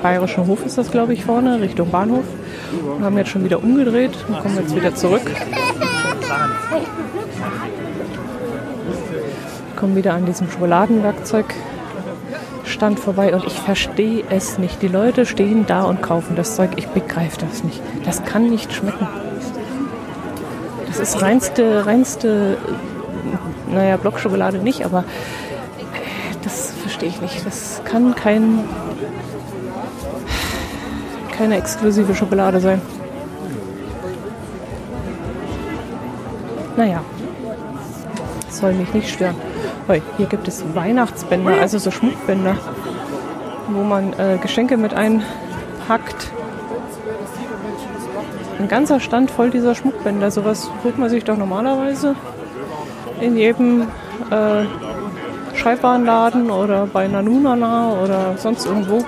Bayerischen 0.02 0.46
Hof 0.46 0.64
ist 0.64 0.78
das, 0.78 0.90
glaube 0.90 1.12
ich, 1.12 1.24
vorne, 1.24 1.60
Richtung 1.60 1.90
Bahnhof. 1.90 2.24
Wir 2.98 3.04
haben 3.04 3.18
jetzt 3.18 3.30
schon 3.30 3.44
wieder 3.44 3.62
umgedreht 3.62 4.16
und 4.28 4.40
kommen 4.40 4.56
jetzt 4.56 4.76
wieder 4.76 4.94
zurück. 4.94 5.30
Kommen 9.76 9.96
wieder 9.96 10.14
an 10.14 10.24
diesem 10.26 10.50
Schokoladenwerkzeugstand 10.50 13.00
vorbei 13.00 13.34
und 13.34 13.44
ich 13.44 13.54
verstehe 13.54 14.22
es 14.30 14.58
nicht. 14.58 14.82
Die 14.82 14.88
Leute 14.88 15.26
stehen 15.26 15.66
da 15.66 15.82
und 15.82 16.00
kaufen 16.02 16.36
das 16.36 16.56
Zeug. 16.56 16.70
Ich 16.76 16.88
begreife 16.88 17.38
das 17.40 17.64
nicht. 17.64 17.80
Das 18.04 18.24
kann 18.24 18.50
nicht 18.50 18.72
schmecken. 18.72 19.06
Das 20.98 21.14
ist 21.14 21.22
reinste, 21.22 21.86
reinste, 21.86 22.58
naja, 23.70 23.96
Blockschokolade 23.96 24.58
nicht, 24.58 24.84
aber 24.84 25.04
das 26.42 26.72
verstehe 26.82 27.08
ich 27.08 27.20
nicht. 27.20 27.46
Das 27.46 27.80
kann 27.84 28.16
kein, 28.16 28.64
keine 31.36 31.56
exklusive 31.56 32.16
Schokolade 32.16 32.58
sein. 32.58 32.82
Naja, 36.76 37.00
das 38.46 38.58
soll 38.58 38.72
mich 38.72 38.92
nicht 38.92 39.08
stören. 39.08 39.36
Oi, 39.88 40.02
hier 40.16 40.26
gibt 40.26 40.48
es 40.48 40.64
Weihnachtsbänder, 40.74 41.60
also 41.60 41.78
so 41.78 41.92
Schmuckbänder, 41.92 42.56
wo 43.68 43.84
man 43.84 44.14
äh, 44.14 44.38
Geschenke 44.42 44.76
mit 44.76 44.94
einpackt. 44.94 46.27
Ein 48.58 48.68
ganzer 48.68 48.98
Stand 48.98 49.30
voll 49.30 49.50
dieser 49.50 49.74
Schmuckbänder. 49.74 50.30
Sowas 50.30 50.70
holt 50.82 50.98
man 50.98 51.08
sich 51.08 51.24
doch 51.24 51.36
normalerweise 51.36 52.16
in 53.20 53.36
jedem 53.36 53.82
äh, 54.30 54.64
Schreibwarenladen 55.56 56.50
oder 56.50 56.86
bei 56.86 57.06
Nanunana 57.06 57.92
oder 58.02 58.36
sonst 58.36 58.66
irgendwo. 58.66 59.04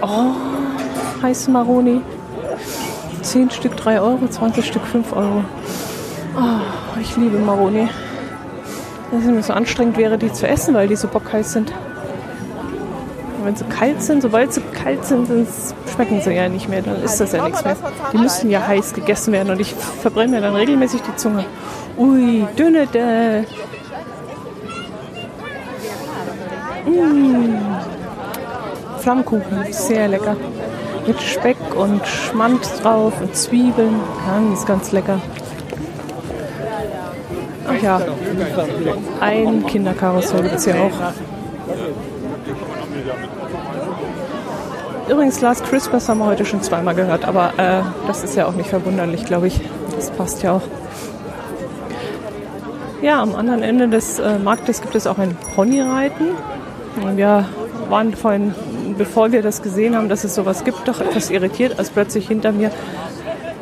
Oh, 0.00 0.32
heiße 1.22 1.50
Maroni. 1.50 2.00
10 3.22 3.50
Stück 3.50 3.76
3 3.76 4.00
Euro, 4.00 4.26
20 4.28 4.66
Stück 4.66 4.82
5 4.84 5.12
Euro. 5.12 5.44
Oh, 6.36 7.00
ich 7.00 7.16
liebe 7.16 7.38
Maroni. 7.38 7.88
Dass 9.10 9.22
es 9.22 9.30
mir 9.30 9.42
so 9.42 9.52
anstrengend 9.52 9.96
wäre, 9.96 10.18
die 10.18 10.32
zu 10.32 10.46
essen, 10.46 10.74
weil 10.74 10.88
die 10.88 10.96
so 10.96 11.08
bockheiß 11.08 11.52
sind. 11.52 11.70
Und 13.38 13.44
wenn 13.44 13.56
sie 13.56 13.64
kalt 13.64 14.02
sind, 14.02 14.22
sobald 14.22 14.52
sie 14.52 14.61
kalt 14.82 15.04
sind, 15.04 15.28
dann 15.28 15.46
schmecken 15.92 16.20
sie 16.20 16.32
ja 16.32 16.48
nicht 16.48 16.68
mehr. 16.68 16.82
Dann 16.82 17.02
ist 17.02 17.20
das 17.20 17.32
ja 17.32 17.44
nichts 17.44 17.64
mehr. 17.64 17.76
Die 18.12 18.18
müssen 18.18 18.50
ja 18.50 18.66
heiß 18.66 18.94
gegessen 18.94 19.32
werden 19.32 19.50
und 19.50 19.60
ich 19.60 19.74
verbrenne 19.74 20.32
mir 20.32 20.40
dann 20.40 20.54
regelmäßig 20.54 21.02
die 21.02 21.16
Zunge. 21.16 21.44
Ui, 21.96 22.46
dünne 22.58 22.86
de. 22.86 23.44
Mmh. 26.86 27.60
Flammkuchen, 28.98 29.64
sehr 29.70 30.08
lecker. 30.08 30.36
Mit 31.06 31.20
Speck 31.20 31.56
und 31.76 32.06
Schmand 32.06 32.60
drauf 32.82 33.12
und 33.20 33.34
Zwiebeln. 33.34 34.00
Ganz, 34.26 34.64
ganz 34.64 34.92
lecker. 34.92 35.20
Ach 37.68 37.82
ja, 37.82 38.00
ein 39.20 39.66
Kinderkarussell 39.66 40.42
gibt 40.42 40.54
es 40.56 40.64
hier 40.64 40.74
auch. 40.74 41.12
Übrigens, 45.08 45.40
Last 45.40 45.64
Christmas 45.64 46.08
haben 46.08 46.18
wir 46.18 46.26
heute 46.26 46.44
schon 46.44 46.62
zweimal 46.62 46.94
gehört, 46.94 47.24
aber 47.24 47.52
äh, 47.56 47.82
das 48.06 48.22
ist 48.22 48.36
ja 48.36 48.46
auch 48.46 48.54
nicht 48.54 48.70
verwunderlich, 48.70 49.24
glaube 49.24 49.48
ich. 49.48 49.60
Das 49.96 50.10
passt 50.10 50.42
ja 50.42 50.52
auch. 50.52 50.62
Ja, 53.02 53.20
am 53.20 53.34
anderen 53.34 53.62
Ende 53.62 53.88
des 53.88 54.20
äh, 54.20 54.38
Marktes 54.38 54.80
gibt 54.80 54.94
es 54.94 55.08
auch 55.08 55.18
ein 55.18 55.36
Ponyreiten. 55.54 56.28
Wir 57.16 57.46
waren 57.88 58.14
vorhin, 58.14 58.54
bevor 58.96 59.32
wir 59.32 59.42
das 59.42 59.62
gesehen 59.62 59.96
haben, 59.96 60.08
dass 60.08 60.22
es 60.22 60.34
sowas 60.34 60.62
gibt, 60.62 60.86
doch 60.86 61.00
etwas 61.00 61.30
irritiert, 61.30 61.78
als 61.78 61.90
plötzlich 61.90 62.28
hinter 62.28 62.52
mir 62.52 62.70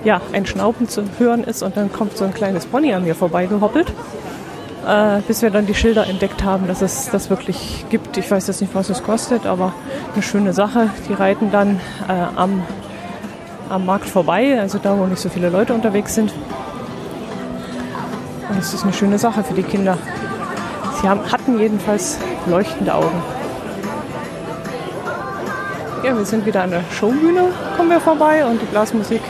ja, 0.04 0.20
ein 0.32 0.47
Schnauben 0.47 0.88
zu 0.88 1.04
hören 1.18 1.44
ist 1.44 1.62
und 1.62 1.76
dann 1.76 1.92
kommt 1.92 2.16
so 2.16 2.25
ein 2.25 2.35
kleines 2.35 2.66
Pony 2.66 2.92
an 2.92 3.04
mir 3.04 3.14
vorbeigehoppelt. 3.14 3.92
Äh, 4.87 5.20
bis 5.26 5.42
wir 5.42 5.50
dann 5.50 5.66
die 5.66 5.75
Schilder 5.75 6.06
entdeckt 6.06 6.42
haben, 6.42 6.66
dass 6.66 6.80
es 6.80 7.10
das 7.10 7.28
wirklich 7.28 7.84
gibt. 7.90 8.16
Ich 8.16 8.30
weiß 8.30 8.46
jetzt 8.46 8.62
nicht, 8.62 8.75
was 8.75 8.88
es 8.88 9.02
kostet, 9.02 9.44
aber 9.44 9.75
eine 10.14 10.22
schöne 10.22 10.54
Sache. 10.54 10.88
Die 11.08 11.12
reiten 11.12 11.50
dann 11.50 11.80
äh, 12.08 12.12
am, 12.37 12.62
am 13.68 13.84
Markt 13.84 14.06
vorbei, 14.06 14.58
also 14.58 14.78
da, 14.78 14.99
wo 14.99 15.04
nicht 15.04 15.20
so 15.20 15.28
viele 15.28 15.50
Leute 15.50 15.75
unterwegs 15.75 16.14
sind. 16.14 16.32
Und 18.49 18.58
es 18.58 18.72
ist 18.72 18.84
eine 18.84 18.94
schöne 18.94 19.18
Sache 19.18 19.44
für 19.44 19.54
die 19.54 19.62
Kinder. 19.62 19.99
Sie 21.00 21.08
haben, 21.08 21.20
hatten 21.30 21.58
jedenfalls 21.58 22.18
leuchtende 22.46 22.94
Augen. 22.94 23.22
Ja, 26.02 26.16
wir 26.16 26.25
sind 26.25 26.46
wieder 26.46 26.62
an 26.62 26.70
der 26.70 26.82
Showbühne, 26.99 27.52
kommen 27.76 27.90
wir 27.90 28.00
vorbei 28.00 28.46
und 28.46 28.62
die 28.62 28.66
Blasmusik 28.66 29.20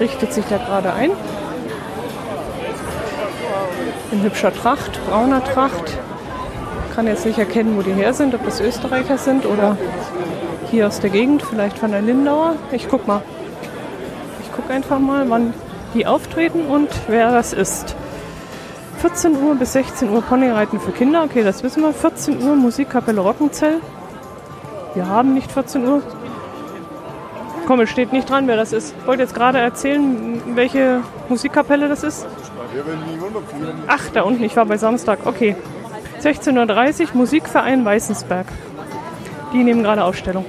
richtet 0.00 0.32
sich 0.32 0.44
da 0.50 0.56
gerade 0.56 0.92
ein. 0.92 1.10
In 4.12 4.22
hübscher 4.22 4.52
Tracht, 4.52 5.00
brauner 5.08 5.42
Tracht. 5.44 5.96
Kann 6.94 7.06
jetzt 7.06 7.24
nicht 7.24 7.38
erkennen, 7.38 7.76
wo 7.76 7.82
die 7.82 7.92
her 7.92 8.12
sind, 8.12 8.34
ob 8.34 8.44
das 8.44 8.60
Österreicher 8.60 9.18
sind 9.18 9.46
oder 9.46 9.76
hier 10.70 10.88
aus 10.88 10.98
der 10.98 11.10
Gegend, 11.10 11.42
vielleicht 11.42 11.78
von 11.78 11.92
der 11.92 12.02
Lindauer. 12.02 12.56
Ich 12.72 12.88
guck 12.88 13.06
mal. 13.06 13.22
Ich 14.42 14.50
guck 14.52 14.68
einfach 14.68 14.98
mal, 14.98 15.30
wann 15.30 15.54
die 15.94 16.06
auftreten 16.06 16.66
und 16.66 16.88
wer 17.06 17.30
das 17.30 17.52
ist. 17.52 17.94
14 19.00 19.40
Uhr 19.40 19.54
bis 19.54 19.74
16 19.74 20.10
Uhr 20.10 20.22
Ponyreiten 20.22 20.80
für 20.80 20.90
Kinder. 20.90 21.22
Okay, 21.22 21.44
das 21.44 21.62
wissen 21.62 21.82
wir. 21.82 21.92
14 21.92 22.42
Uhr 22.42 22.56
Musikkapelle 22.56 23.20
Rockenzell. 23.20 23.80
Wir 24.94 25.06
haben 25.06 25.34
nicht 25.34 25.52
14 25.52 25.86
Uhr. 25.86 26.02
Komm, 27.66 27.78
es 27.80 27.90
steht 27.90 28.12
nicht 28.12 28.28
dran, 28.28 28.48
wer 28.48 28.56
das 28.56 28.72
ist. 28.72 28.92
Ich 29.00 29.06
wollte 29.06 29.22
jetzt 29.22 29.34
gerade 29.34 29.58
erzählen, 29.58 30.42
welche 30.56 31.02
Musikkapelle 31.28 31.88
das 31.88 32.02
ist. 32.02 32.26
Ach, 33.86 34.08
da 34.12 34.22
unten, 34.22 34.44
ich 34.44 34.56
war 34.56 34.66
bei 34.66 34.76
Samstag. 34.76 35.20
Okay. 35.24 35.56
16.30 36.22 37.00
Uhr 37.00 37.08
Musikverein 37.14 37.84
Weißensberg. 37.84 38.46
Die 39.52 39.64
nehmen 39.64 39.82
gerade 39.82 40.04
Ausstellung. 40.04 40.44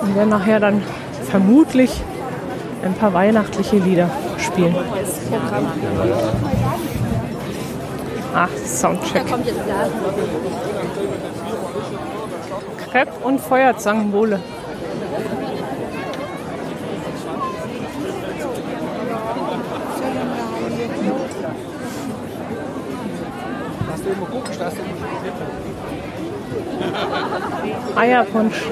Und 0.00 0.14
werden 0.16 0.30
nachher 0.30 0.60
dann 0.60 0.82
vermutlich 1.30 2.02
ein 2.82 2.94
paar 2.94 3.12
weihnachtliche 3.12 3.76
Lieder 3.76 4.10
spielen. 4.38 4.74
Ach, 8.34 8.48
Soundcheck. 8.64 9.24
Crepe 12.90 13.12
und 13.24 13.40
Feuerzangenbowle. 13.40 14.40
Eierpunsch. 27.98 28.62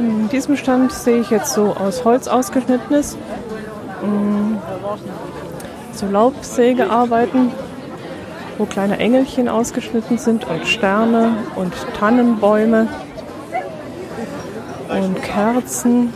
In 0.00 0.28
diesem 0.28 0.56
Stand 0.56 0.90
sehe 0.90 1.20
ich 1.20 1.30
jetzt 1.30 1.52
so 1.52 1.76
aus 1.76 2.04
Holz 2.04 2.26
ausgeschnittenes, 2.26 3.16
mm, 4.02 4.56
so 5.92 6.06
Laubsägearbeiten, 6.06 7.52
wo 8.58 8.64
kleine 8.64 8.98
Engelchen 8.98 9.48
ausgeschnitten 9.48 10.18
sind 10.18 10.48
und 10.48 10.66
Sterne 10.66 11.36
und 11.54 11.72
Tannenbäume 11.96 12.88
und 15.00 15.22
Kerzen. 15.22 16.12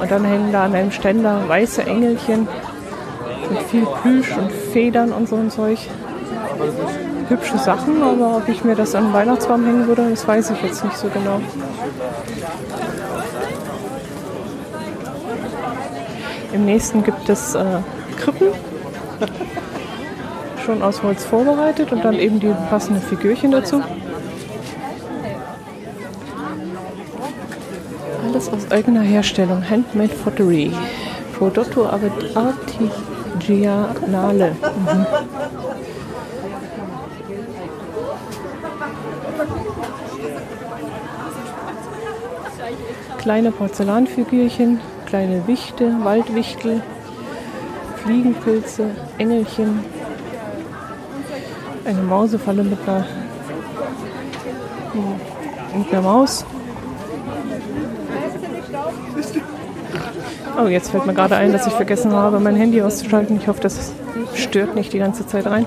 Und 0.00 0.10
dann 0.10 0.24
hängen 0.24 0.52
da 0.52 0.64
an 0.64 0.74
einem 0.74 0.90
Ständer 0.90 1.48
weiße 1.48 1.82
Engelchen 1.84 2.48
mit 3.50 3.62
viel 3.64 3.86
Plüsch 4.02 4.36
und 4.36 4.50
Federn 4.50 5.12
und 5.12 5.28
so 5.28 5.36
ein 5.36 5.50
Zeug. 5.50 5.78
Hübsche 7.28 7.58
Sachen, 7.58 8.02
aber 8.02 8.38
ob 8.38 8.48
ich 8.48 8.64
mir 8.64 8.74
das 8.74 8.94
an 8.94 9.04
den 9.04 9.12
Weihnachtsbaum 9.12 9.64
hängen 9.64 9.86
würde, 9.86 10.10
das 10.10 10.26
weiß 10.26 10.50
ich 10.50 10.62
jetzt 10.62 10.84
nicht 10.84 10.96
so 10.96 11.08
genau. 11.08 11.40
Im 16.52 16.66
nächsten 16.66 17.02
gibt 17.02 17.28
es 17.28 17.54
äh, 17.54 17.64
Krippen, 18.18 18.48
schon 20.64 20.82
aus 20.82 21.02
Holz 21.02 21.24
vorbereitet 21.24 21.92
und 21.92 22.04
dann 22.04 22.14
eben 22.14 22.40
die 22.40 22.52
passenden 22.68 23.02
Figürchen 23.02 23.50
dazu. 23.50 23.82
Alles 28.42 28.64
aus 28.64 28.70
eigener 28.72 29.02
Herstellung, 29.02 29.62
Handmade 29.68 30.14
Pottery. 30.14 30.72
Prodotto 31.38 31.86
Artigianale. 31.86 34.50
Mhm. 34.50 35.06
Kleine 43.18 43.52
Porzellanfigürchen, 43.52 44.80
kleine 45.06 45.46
Wichte, 45.46 45.94
Waldwichtel, 46.02 46.82
Fliegenpilze, 48.02 48.90
Engelchen, 49.18 49.84
eine 51.84 52.02
Mausefalle 52.02 52.64
mit 52.64 52.80
einer, 52.88 53.06
mit 55.76 55.92
einer 55.92 56.02
Maus. 56.02 56.44
Oh, 60.58 60.66
jetzt 60.66 60.90
fällt 60.90 61.06
mir 61.06 61.14
gerade 61.14 61.36
ein, 61.36 61.52
dass 61.52 61.66
ich 61.66 61.72
vergessen 61.72 62.12
habe, 62.12 62.40
mein 62.40 62.56
Handy 62.56 62.82
auszuschalten. 62.82 63.38
Ich 63.38 63.48
hoffe, 63.48 63.60
das 63.60 63.92
stört 64.34 64.74
nicht 64.74 64.92
die 64.92 64.98
ganze 64.98 65.26
Zeit 65.26 65.46
rein. 65.46 65.66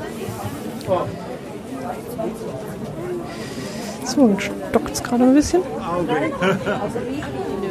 So, 4.06 4.30
jetzt 4.30 4.44
stockt 4.44 4.92
es 4.94 5.04
gerade 5.04 5.24
ein 5.24 5.34
bisschen. 5.34 5.62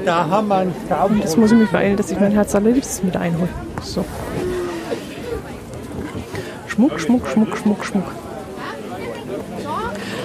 Da 0.05 0.29
haben 0.29 0.49
wir 0.49 0.57
einen 0.57 0.75
Und 1.09 1.21
jetzt 1.21 1.39
muss 1.39 1.53
ich 1.53 1.59
mich 1.59 1.71
beeilen, 1.71 1.97
dass 1.97 2.11
ich 2.11 2.21
mein 2.21 2.33
Herz 2.33 2.55
allerliebstes 2.55 3.03
mit 3.03 3.17
einhole. 3.17 3.49
So. 3.83 4.05
Schmuck, 6.67 6.99
Schmuck, 6.99 7.29
Schmuck, 7.29 7.57
Schmuck, 7.57 7.85
Schmuck. 7.85 8.05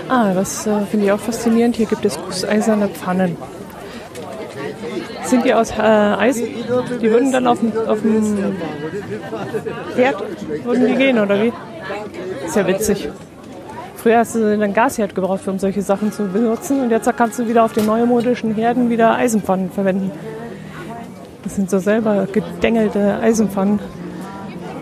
Ah, 0.10 0.34
das 0.34 0.66
äh, 0.66 0.82
finde 0.90 1.06
ich 1.06 1.12
auch 1.12 1.20
faszinierend. 1.20 1.76
Hier 1.76 1.86
gibt 1.86 2.04
es 2.04 2.20
gusseiserne 2.20 2.88
Pfannen. 2.90 3.38
Sind 5.30 5.46
die 5.46 5.54
aus 5.54 5.72
äh, 5.72 5.82
Eisen? 5.82 6.48
Die 7.02 7.12
würden 7.12 7.32
dann 7.32 7.46
auf, 7.46 7.60
auf 7.88 8.02
dem 8.02 8.38
Herd 9.96 10.24
würden 10.64 10.88
die 10.88 10.96
gehen, 10.96 11.20
oder 11.20 11.42
wie? 11.42 11.54
Ist 12.46 12.56
ja 12.56 12.66
witzig. 12.66 13.10
Früher 13.96 14.20
hast 14.20 14.34
du 14.34 14.52
einen 14.52 14.74
Gasherd 14.74 15.14
gebraucht, 15.14 15.48
um 15.48 15.60
solche 15.60 15.82
Sachen 15.82 16.12
zu 16.12 16.24
benutzen. 16.28 16.82
Und 16.82 16.90
jetzt 16.90 17.10
kannst 17.16 17.38
du 17.38 17.48
wieder 17.48 17.64
auf 17.64 17.74
den 17.74 17.86
neumodischen 17.86 18.56
Herden 18.56 18.90
wieder 18.90 19.16
Eisenpfannen 19.16 19.70
verwenden. 19.70 20.12
Das 21.44 21.56
sind 21.56 21.70
so 21.70 21.80
selber 21.80 22.28
gedengelte 22.32 23.20
Eisenpfannen. 23.22 23.80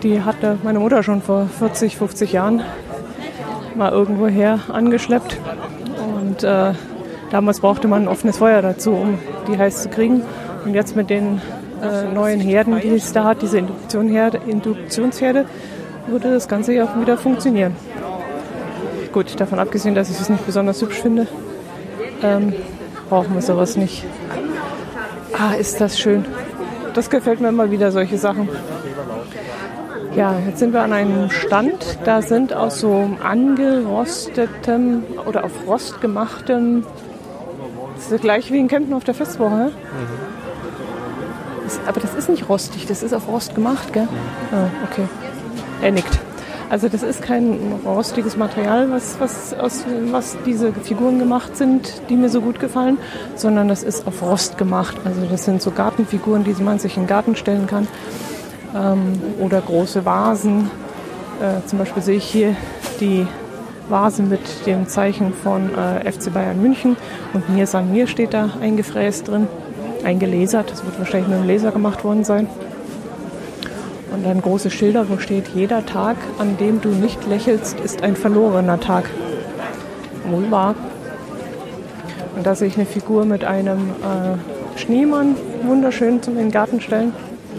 Die 0.02 0.22
hatte 0.22 0.58
meine 0.62 0.78
Mutter 0.78 1.02
schon 1.02 1.20
vor 1.20 1.46
40, 1.58 1.96
50 1.96 2.32
Jahren 2.32 2.62
mal 3.74 3.92
irgendwoher 3.92 4.60
angeschleppt. 4.72 5.38
Und 6.20 6.44
äh, 6.44 6.72
damals 7.30 7.60
brauchte 7.60 7.88
man 7.88 8.02
ein 8.02 8.08
offenes 8.08 8.38
Feuer 8.38 8.62
dazu, 8.62 8.92
um 8.92 9.18
die 9.48 9.58
heiß 9.58 9.82
zu 9.82 9.88
kriegen. 9.88 10.22
Und 10.64 10.74
jetzt 10.74 10.96
mit 10.96 11.10
den 11.10 11.40
äh, 11.82 12.12
neuen 12.12 12.40
Herden, 12.40 12.80
die 12.80 12.94
es 12.94 13.12
da 13.12 13.24
hat, 13.24 13.42
diese 13.42 13.58
Induktionsherde, 13.58 14.40
Induktionsherde, 14.46 15.46
würde 16.06 16.32
das 16.32 16.48
Ganze 16.48 16.74
ja 16.74 16.84
auch 16.84 17.00
wieder 17.00 17.16
funktionieren. 17.16 17.76
Gut, 19.12 19.38
davon 19.40 19.58
abgesehen, 19.58 19.94
dass 19.94 20.10
ich 20.10 20.20
es 20.20 20.28
nicht 20.28 20.44
besonders 20.44 20.80
hübsch 20.82 21.00
finde, 21.00 21.26
ähm, 22.22 22.52
brauchen 23.08 23.34
wir 23.34 23.42
sowas 23.42 23.76
nicht. 23.76 24.04
Ah, 25.32 25.54
ist 25.54 25.80
das 25.80 25.98
schön. 25.98 26.24
Das 26.94 27.10
gefällt 27.10 27.40
mir 27.40 27.48
immer 27.48 27.70
wieder, 27.70 27.92
solche 27.92 28.18
Sachen. 28.18 28.48
Ja, 30.14 30.34
jetzt 30.46 30.58
sind 30.58 30.72
wir 30.72 30.82
an 30.82 30.92
einem 30.92 31.30
Stand. 31.30 31.98
Da 32.04 32.22
sind 32.22 32.52
aus 32.52 32.80
so 32.80 33.10
angerostetem 33.22 35.04
oder 35.26 35.44
auf 35.44 35.52
Rost 35.66 36.00
gemachtem, 36.00 36.84
das 37.98 38.12
ist 38.12 38.22
gleich 38.22 38.52
wie 38.52 38.58
in 38.58 38.68
Kempten 38.68 38.94
auf 38.94 39.04
der 39.04 39.14
Festwoche. 39.14 39.54
ne? 39.54 39.72
Das, 41.68 41.78
aber 41.86 42.00
das 42.00 42.14
ist 42.14 42.30
nicht 42.30 42.48
rostig, 42.48 42.86
das 42.86 43.02
ist 43.02 43.12
auf 43.12 43.28
Rost 43.28 43.54
gemacht, 43.54 43.92
gell? 43.92 44.08
Ah, 44.50 44.68
okay. 44.90 45.06
Er 45.82 45.92
nickt. 45.92 46.18
Also 46.70 46.88
das 46.88 47.02
ist 47.02 47.20
kein 47.20 47.58
rostiges 47.84 48.38
Material, 48.38 48.90
was, 48.90 49.20
was, 49.20 49.52
aus 49.52 49.84
was 50.10 50.38
diese 50.46 50.72
Figuren 50.72 51.18
gemacht 51.18 51.58
sind, 51.58 52.00
die 52.08 52.16
mir 52.16 52.30
so 52.30 52.40
gut 52.40 52.58
gefallen, 52.58 52.96
sondern 53.34 53.68
das 53.68 53.82
ist 53.82 54.06
auf 54.06 54.22
Rost 54.22 54.56
gemacht. 54.56 54.96
Also 55.04 55.26
das 55.30 55.44
sind 55.44 55.60
so 55.60 55.70
Gartenfiguren, 55.70 56.42
die 56.42 56.54
man 56.62 56.78
sich 56.78 56.96
in 56.96 57.02
den 57.02 57.06
Garten 57.06 57.36
stellen 57.36 57.66
kann 57.66 57.86
ähm, 58.74 59.20
oder 59.38 59.60
große 59.60 60.06
Vasen. 60.06 60.70
Äh, 61.42 61.66
zum 61.66 61.80
Beispiel 61.80 62.02
sehe 62.02 62.16
ich 62.16 62.24
hier 62.24 62.56
die 62.98 63.26
Vase 63.90 64.22
mit 64.22 64.40
dem 64.64 64.88
Zeichen 64.88 65.34
von 65.34 65.68
äh, 65.74 66.10
FC 66.10 66.32
Bayern 66.32 66.62
München 66.62 66.96
und 67.34 67.50
Mir 67.50 67.66
San 67.66 67.92
Mir 67.92 68.06
steht 68.06 68.32
da 68.32 68.52
eingefräst 68.58 69.28
drin, 69.28 69.48
eingelasert. 70.04 70.70
Das 70.70 70.84
wird 70.84 70.98
wahrscheinlich 70.98 71.28
mit 71.28 71.38
dem 71.38 71.46
Laser 71.46 71.72
gemacht 71.72 72.04
worden 72.04 72.24
sein. 72.24 72.48
Und 74.12 74.24
dann 74.24 74.40
große 74.40 74.70
Schilder, 74.70 75.08
wo 75.08 75.18
steht, 75.18 75.48
jeder 75.54 75.84
Tag, 75.84 76.16
an 76.38 76.56
dem 76.56 76.80
du 76.80 76.88
nicht 76.88 77.26
lächelst, 77.26 77.78
ist 77.80 78.02
ein 78.02 78.16
verlorener 78.16 78.80
Tag. 78.80 79.04
Wahr. 80.50 80.74
Und 82.36 82.46
da 82.46 82.54
sehe 82.54 82.68
ich 82.68 82.76
eine 82.76 82.86
Figur 82.86 83.24
mit 83.24 83.44
einem 83.44 83.90
äh, 83.90 84.78
Schneemann, 84.78 85.36
wunderschön 85.62 86.22
zum 86.22 86.34
in 86.34 86.46
den 86.46 86.50
Garten 86.50 86.80
stellen. 86.80 87.12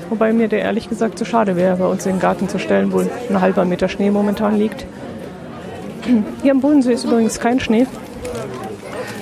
Wobei 0.09 0.33
mir 0.33 0.47
der 0.47 0.59
ehrlich 0.59 0.89
gesagt 0.89 1.17
zu 1.17 1.25
schade 1.25 1.55
wäre, 1.55 1.77
bei 1.77 1.85
uns 1.85 2.05
in 2.05 2.13
den 2.13 2.19
Garten 2.19 2.47
zu 2.47 2.59
stellen, 2.59 2.91
wo 2.91 2.99
ein 2.99 3.41
halber 3.41 3.65
Meter 3.65 3.89
Schnee 3.89 4.09
momentan 4.09 4.57
liegt. 4.57 4.85
Hier 6.41 6.51
am 6.51 6.61
Bodensee 6.61 6.93
ist 6.93 7.05
übrigens 7.05 7.39
kein 7.39 7.59
Schnee. 7.59 7.85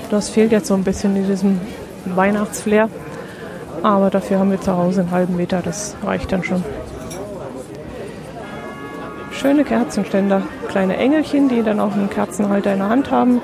Das 0.09 0.29
fehlt 0.29 0.51
jetzt 0.51 0.67
so 0.67 0.73
ein 0.73 0.83
bisschen 0.83 1.15
in 1.15 1.27
diesem 1.27 1.59
Weihnachtsflair. 2.05 2.89
Aber 3.83 4.09
dafür 4.09 4.39
haben 4.39 4.51
wir 4.51 4.59
zu 4.59 4.75
Hause 4.75 5.01
einen 5.01 5.11
halben 5.11 5.35
Meter, 5.35 5.61
das 5.63 5.95
reicht 6.03 6.31
dann 6.31 6.43
schon. 6.43 6.63
Schöne 9.31 9.63
Kerzenständer, 9.63 10.41
kleine 10.67 10.97
Engelchen, 10.97 11.47
die 11.47 11.61
dann 11.61 11.79
auch 11.79 11.93
einen 11.93 12.09
Kerzenhalter 12.09 12.73
in 12.73 12.79
der 12.79 12.89
Hand 12.89 13.11
haben 13.11 13.39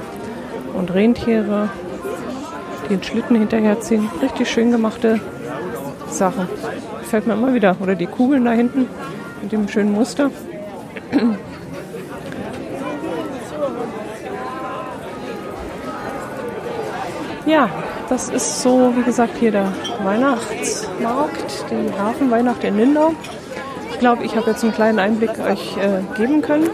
und 0.74 0.94
Rentiere, 0.94 1.70
die 2.86 2.96
den 2.96 3.04
Schlitten 3.04 3.38
hinterherziehen. 3.38 4.10
Richtig 4.22 4.50
schön 4.50 4.72
gemachte 4.72 5.20
Sachen. 6.10 6.48
Gefällt 7.00 7.28
mir 7.28 7.34
immer 7.34 7.54
wieder. 7.54 7.76
Oder 7.80 7.96
die 7.96 8.08
Kugeln 8.08 8.46
da 8.46 8.52
hinten 8.52 8.88
mit 9.42 9.52
dem 9.52 9.68
schönen 9.68 9.92
Muster. 9.92 10.32
Ja, 17.46 17.70
das 18.14 18.30
ist 18.30 18.62
so, 18.62 18.94
wie 18.96 19.02
gesagt, 19.02 19.40
hier 19.40 19.50
der 19.50 19.74
Weihnachtsmarkt, 20.04 21.66
die 21.72 22.00
Hafenweihnacht 22.00 22.64
in 22.64 22.78
Lindau. 22.78 23.14
Ich 23.92 23.98
glaube, 23.98 24.24
ich 24.24 24.36
habe 24.36 24.52
jetzt 24.52 24.64
einen 24.64 24.72
kleinen 24.72 25.00
Einblick 25.00 25.32
euch 25.40 25.76
äh, 25.78 26.02
geben 26.16 26.44
können. 26.44 26.70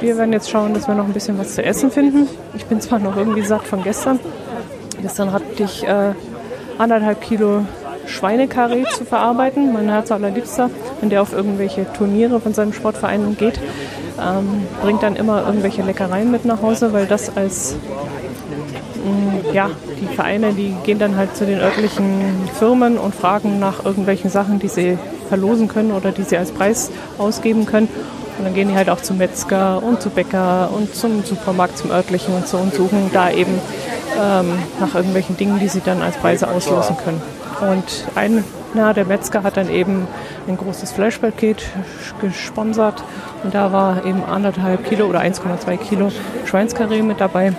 Wir 0.00 0.18
werden 0.18 0.34
jetzt 0.34 0.50
schauen, 0.50 0.74
dass 0.74 0.86
wir 0.86 0.94
noch 0.94 1.06
ein 1.06 1.14
bisschen 1.14 1.38
was 1.38 1.54
zu 1.54 1.64
essen 1.64 1.90
finden. 1.90 2.28
Ich 2.54 2.66
bin 2.66 2.82
zwar 2.82 2.98
noch 2.98 3.16
irgendwie 3.16 3.40
satt 3.40 3.62
von 3.62 3.82
gestern. 3.82 4.20
Gestern 5.00 5.32
hatte 5.32 5.46
ich 5.56 5.82
äh, 5.84 6.12
anderthalb 6.76 7.22
Kilo 7.22 7.64
Schweinekarree 8.06 8.84
zu 8.94 9.06
verarbeiten. 9.06 9.72
Mein 9.72 9.88
Herz 9.88 10.12
allerliebster, 10.12 10.68
wenn 11.00 11.08
der 11.08 11.22
auf 11.22 11.32
irgendwelche 11.32 11.90
Turniere 11.94 12.38
von 12.38 12.52
seinem 12.52 12.74
Sportverein 12.74 13.34
geht, 13.38 13.58
ähm, 14.20 14.66
bringt 14.82 15.02
dann 15.02 15.16
immer 15.16 15.46
irgendwelche 15.46 15.80
Leckereien 15.80 16.30
mit 16.30 16.44
nach 16.44 16.60
Hause, 16.60 16.92
weil 16.92 17.06
das 17.06 17.34
als 17.34 17.76
mh, 19.06 19.54
ja, 19.54 19.70
die 20.00 20.06
Vereine, 20.06 20.52
die 20.52 20.74
gehen 20.84 20.98
dann 20.98 21.16
halt 21.16 21.36
zu 21.36 21.46
den 21.46 21.60
örtlichen 21.60 22.48
Firmen 22.58 22.98
und 22.98 23.14
fragen 23.14 23.58
nach 23.58 23.84
irgendwelchen 23.84 24.30
Sachen, 24.30 24.58
die 24.58 24.68
sie 24.68 24.98
verlosen 25.28 25.68
können 25.68 25.92
oder 25.92 26.12
die 26.12 26.22
sie 26.22 26.36
als 26.36 26.52
Preis 26.52 26.90
ausgeben 27.18 27.66
können. 27.66 27.88
Und 28.38 28.44
dann 28.44 28.54
gehen 28.54 28.68
die 28.68 28.74
halt 28.74 28.90
auch 28.90 29.00
zum 29.00 29.18
Metzger 29.18 29.82
und 29.82 30.02
zu 30.02 30.10
Bäcker 30.10 30.70
und 30.74 30.94
zum 30.94 31.24
Supermarkt, 31.24 31.78
zum 31.78 31.90
örtlichen 31.90 32.34
und 32.34 32.46
so 32.46 32.58
und 32.58 32.74
suchen 32.74 33.10
da 33.12 33.30
eben 33.30 33.58
ähm, 34.20 34.58
nach 34.78 34.94
irgendwelchen 34.94 35.36
Dingen, 35.36 35.58
die 35.58 35.68
sie 35.68 35.80
dann 35.80 36.02
als 36.02 36.16
Preise 36.16 36.48
auslosen 36.48 36.96
können. 36.98 37.22
Und 37.60 38.06
einer 38.14 38.92
der 38.92 39.06
Metzger 39.06 39.42
hat 39.42 39.56
dann 39.56 39.70
eben 39.70 40.06
ein 40.46 40.58
großes 40.58 40.92
Fleischpaket 40.92 41.64
gesponsert 42.20 43.02
und 43.42 43.54
da 43.54 43.72
war 43.72 44.04
eben 44.04 44.22
anderthalb 44.24 44.84
Kilo 44.84 45.06
oder 45.06 45.20
1,2 45.20 45.76
Kilo 45.78 46.10
Schweinskarree 46.44 47.02
mit 47.02 47.20
dabei. 47.20 47.52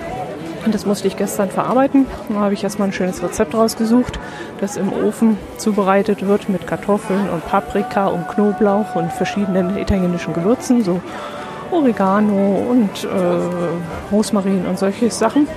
Das 0.72 0.86
musste 0.86 1.08
ich 1.08 1.18
gestern 1.18 1.50
verarbeiten. 1.50 2.06
Da 2.30 2.36
habe 2.36 2.54
ich 2.54 2.64
erstmal 2.64 2.90
ein 2.90 2.94
schönes 2.94 3.24
Rezept 3.24 3.54
rausgesucht, 3.54 4.20
das 4.60 4.78
im 4.78 4.92
Ofen 4.92 5.38
zubereitet 5.58 6.28
wird 6.28 6.50
mit 6.50 6.68
Kartoffeln 6.68 7.30
und 7.30 7.46
Paprika 7.48 8.08
und 8.08 8.28
Knoblauch 8.28 8.96
und 8.96 9.12
verschiedenen 9.12 9.78
italienischen 9.78 10.34
Gewürzen, 10.34 10.84
so 10.84 11.02
Oregano 11.72 12.66
und 12.70 13.04
äh, 13.04 14.12
Rosmarin 14.12 14.66
und 14.66 14.78
solche 14.78 15.10
Sachen. 15.12 15.48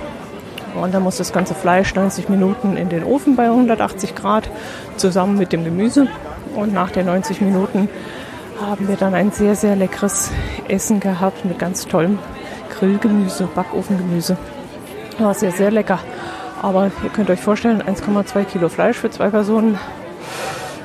Und 0.81 0.93
dann 0.93 1.03
muss 1.03 1.17
das 1.17 1.33
ganze 1.33 1.53
Fleisch 1.53 1.93
90 1.93 2.29
Minuten 2.29 2.77
in 2.77 2.89
den 2.89 3.03
Ofen 3.03 3.35
bei 3.35 3.45
180 3.45 4.15
Grad 4.15 4.49
zusammen 4.95 5.37
mit 5.37 5.51
dem 5.51 5.63
Gemüse. 5.63 6.07
Und 6.55 6.73
nach 6.73 6.91
den 6.91 7.05
90 7.05 7.41
Minuten 7.41 7.89
haben 8.61 8.87
wir 8.87 8.95
dann 8.95 9.13
ein 9.13 9.31
sehr, 9.31 9.55
sehr 9.55 9.75
leckeres 9.75 10.31
Essen 10.67 10.99
gehabt 10.99 11.45
mit 11.45 11.59
ganz 11.59 11.87
tollem 11.87 12.19
Grillgemüse, 12.69 13.47
Backofengemüse. 13.53 14.37
War 15.19 15.33
sehr, 15.33 15.51
sehr 15.51 15.71
lecker. 15.71 15.99
Aber 16.61 16.91
ihr 17.03 17.09
könnt 17.09 17.29
euch 17.29 17.41
vorstellen, 17.41 17.81
1,2 17.81 18.43
Kilo 18.45 18.69
Fleisch 18.69 18.97
für 18.97 19.09
zwei 19.09 19.29
Personen. 19.29 19.79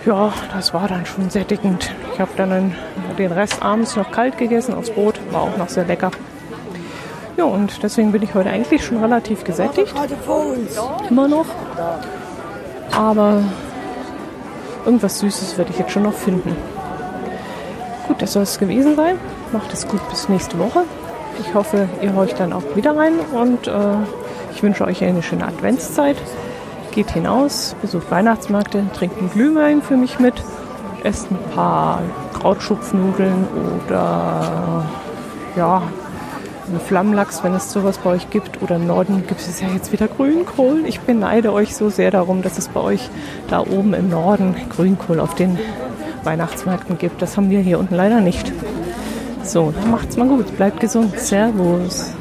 Ja, 0.06 0.32
das 0.54 0.72
war 0.72 0.88
dann 0.88 1.04
schon 1.04 1.30
sättigend. 1.30 1.92
Ich 2.14 2.20
habe 2.20 2.30
dann 2.36 2.74
den 3.18 3.32
Rest 3.32 3.62
abends 3.62 3.96
noch 3.96 4.10
kalt 4.10 4.38
gegessen 4.38 4.74
aufs 4.74 4.90
Brot. 4.90 5.20
War 5.32 5.42
auch 5.42 5.56
noch 5.56 5.68
sehr 5.68 5.84
lecker. 5.84 6.10
Ja, 7.36 7.44
und 7.44 7.82
deswegen 7.82 8.12
bin 8.12 8.22
ich 8.22 8.34
heute 8.34 8.48
eigentlich 8.48 8.84
schon 8.84 9.02
relativ 9.02 9.44
gesättigt. 9.44 9.94
Immer 11.10 11.28
noch. 11.28 11.46
Aber 12.92 13.42
irgendwas 14.86 15.18
Süßes 15.18 15.58
werde 15.58 15.72
ich 15.72 15.78
jetzt 15.78 15.90
schon 15.90 16.04
noch 16.04 16.14
finden. 16.14 16.56
Gut, 18.06 18.22
das 18.22 18.32
soll 18.32 18.44
es 18.44 18.58
gewesen 18.58 18.96
sein. 18.96 19.18
Macht 19.52 19.72
es 19.72 19.86
gut 19.86 20.00
bis 20.08 20.28
nächste 20.28 20.58
Woche. 20.58 20.84
Ich 21.40 21.54
hoffe, 21.54 21.88
ihr 22.02 22.14
horcht 22.14 22.40
dann 22.40 22.52
auch 22.52 22.62
wieder 22.74 22.96
rein 22.96 23.14
und 23.32 23.66
äh, 23.66 23.72
ich 24.54 24.62
wünsche 24.62 24.84
euch 24.84 25.02
eine 25.04 25.22
schöne 25.22 25.46
Adventszeit. 25.46 26.16
Geht 26.92 27.10
hinaus, 27.10 27.76
besucht 27.82 28.10
Weihnachtsmärkte, 28.10 28.84
trinkt 28.94 29.18
einen 29.18 29.30
Glühwein 29.30 29.82
für 29.82 29.96
mich 29.96 30.18
mit, 30.18 30.34
esst 31.04 31.30
ein 31.30 31.38
paar 31.54 32.00
Krautschupfnudeln 32.32 33.46
oder 33.86 34.86
ja, 35.56 35.82
einen 36.68 36.80
Flammlachs, 36.80 37.44
wenn 37.44 37.54
es 37.54 37.72
sowas 37.72 37.98
bei 37.98 38.10
euch 38.10 38.30
gibt. 38.30 38.62
Oder 38.62 38.76
im 38.76 38.86
Norden 38.86 39.26
gibt 39.26 39.40
es 39.40 39.60
ja 39.60 39.68
jetzt 39.68 39.92
wieder 39.92 40.08
Grünkohl. 40.08 40.84
Ich 40.86 41.00
beneide 41.00 41.52
euch 41.52 41.76
so 41.76 41.90
sehr 41.90 42.10
darum, 42.10 42.42
dass 42.42 42.58
es 42.58 42.68
bei 42.68 42.80
euch 42.80 43.08
da 43.48 43.60
oben 43.60 43.94
im 43.94 44.08
Norden 44.10 44.56
Grünkohl 44.74 45.20
auf 45.20 45.34
den 45.34 45.58
Weihnachtsmärkten 46.24 46.98
gibt. 46.98 47.22
Das 47.22 47.36
haben 47.36 47.50
wir 47.50 47.60
hier 47.60 47.78
unten 47.78 47.94
leider 47.94 48.20
nicht. 48.20 48.52
So, 49.46 49.72
dann 49.72 49.90
macht's 49.90 50.16
mal 50.16 50.26
gut. 50.26 50.54
Bleibt 50.56 50.80
gesund. 50.80 51.18
Servus. 51.18 52.12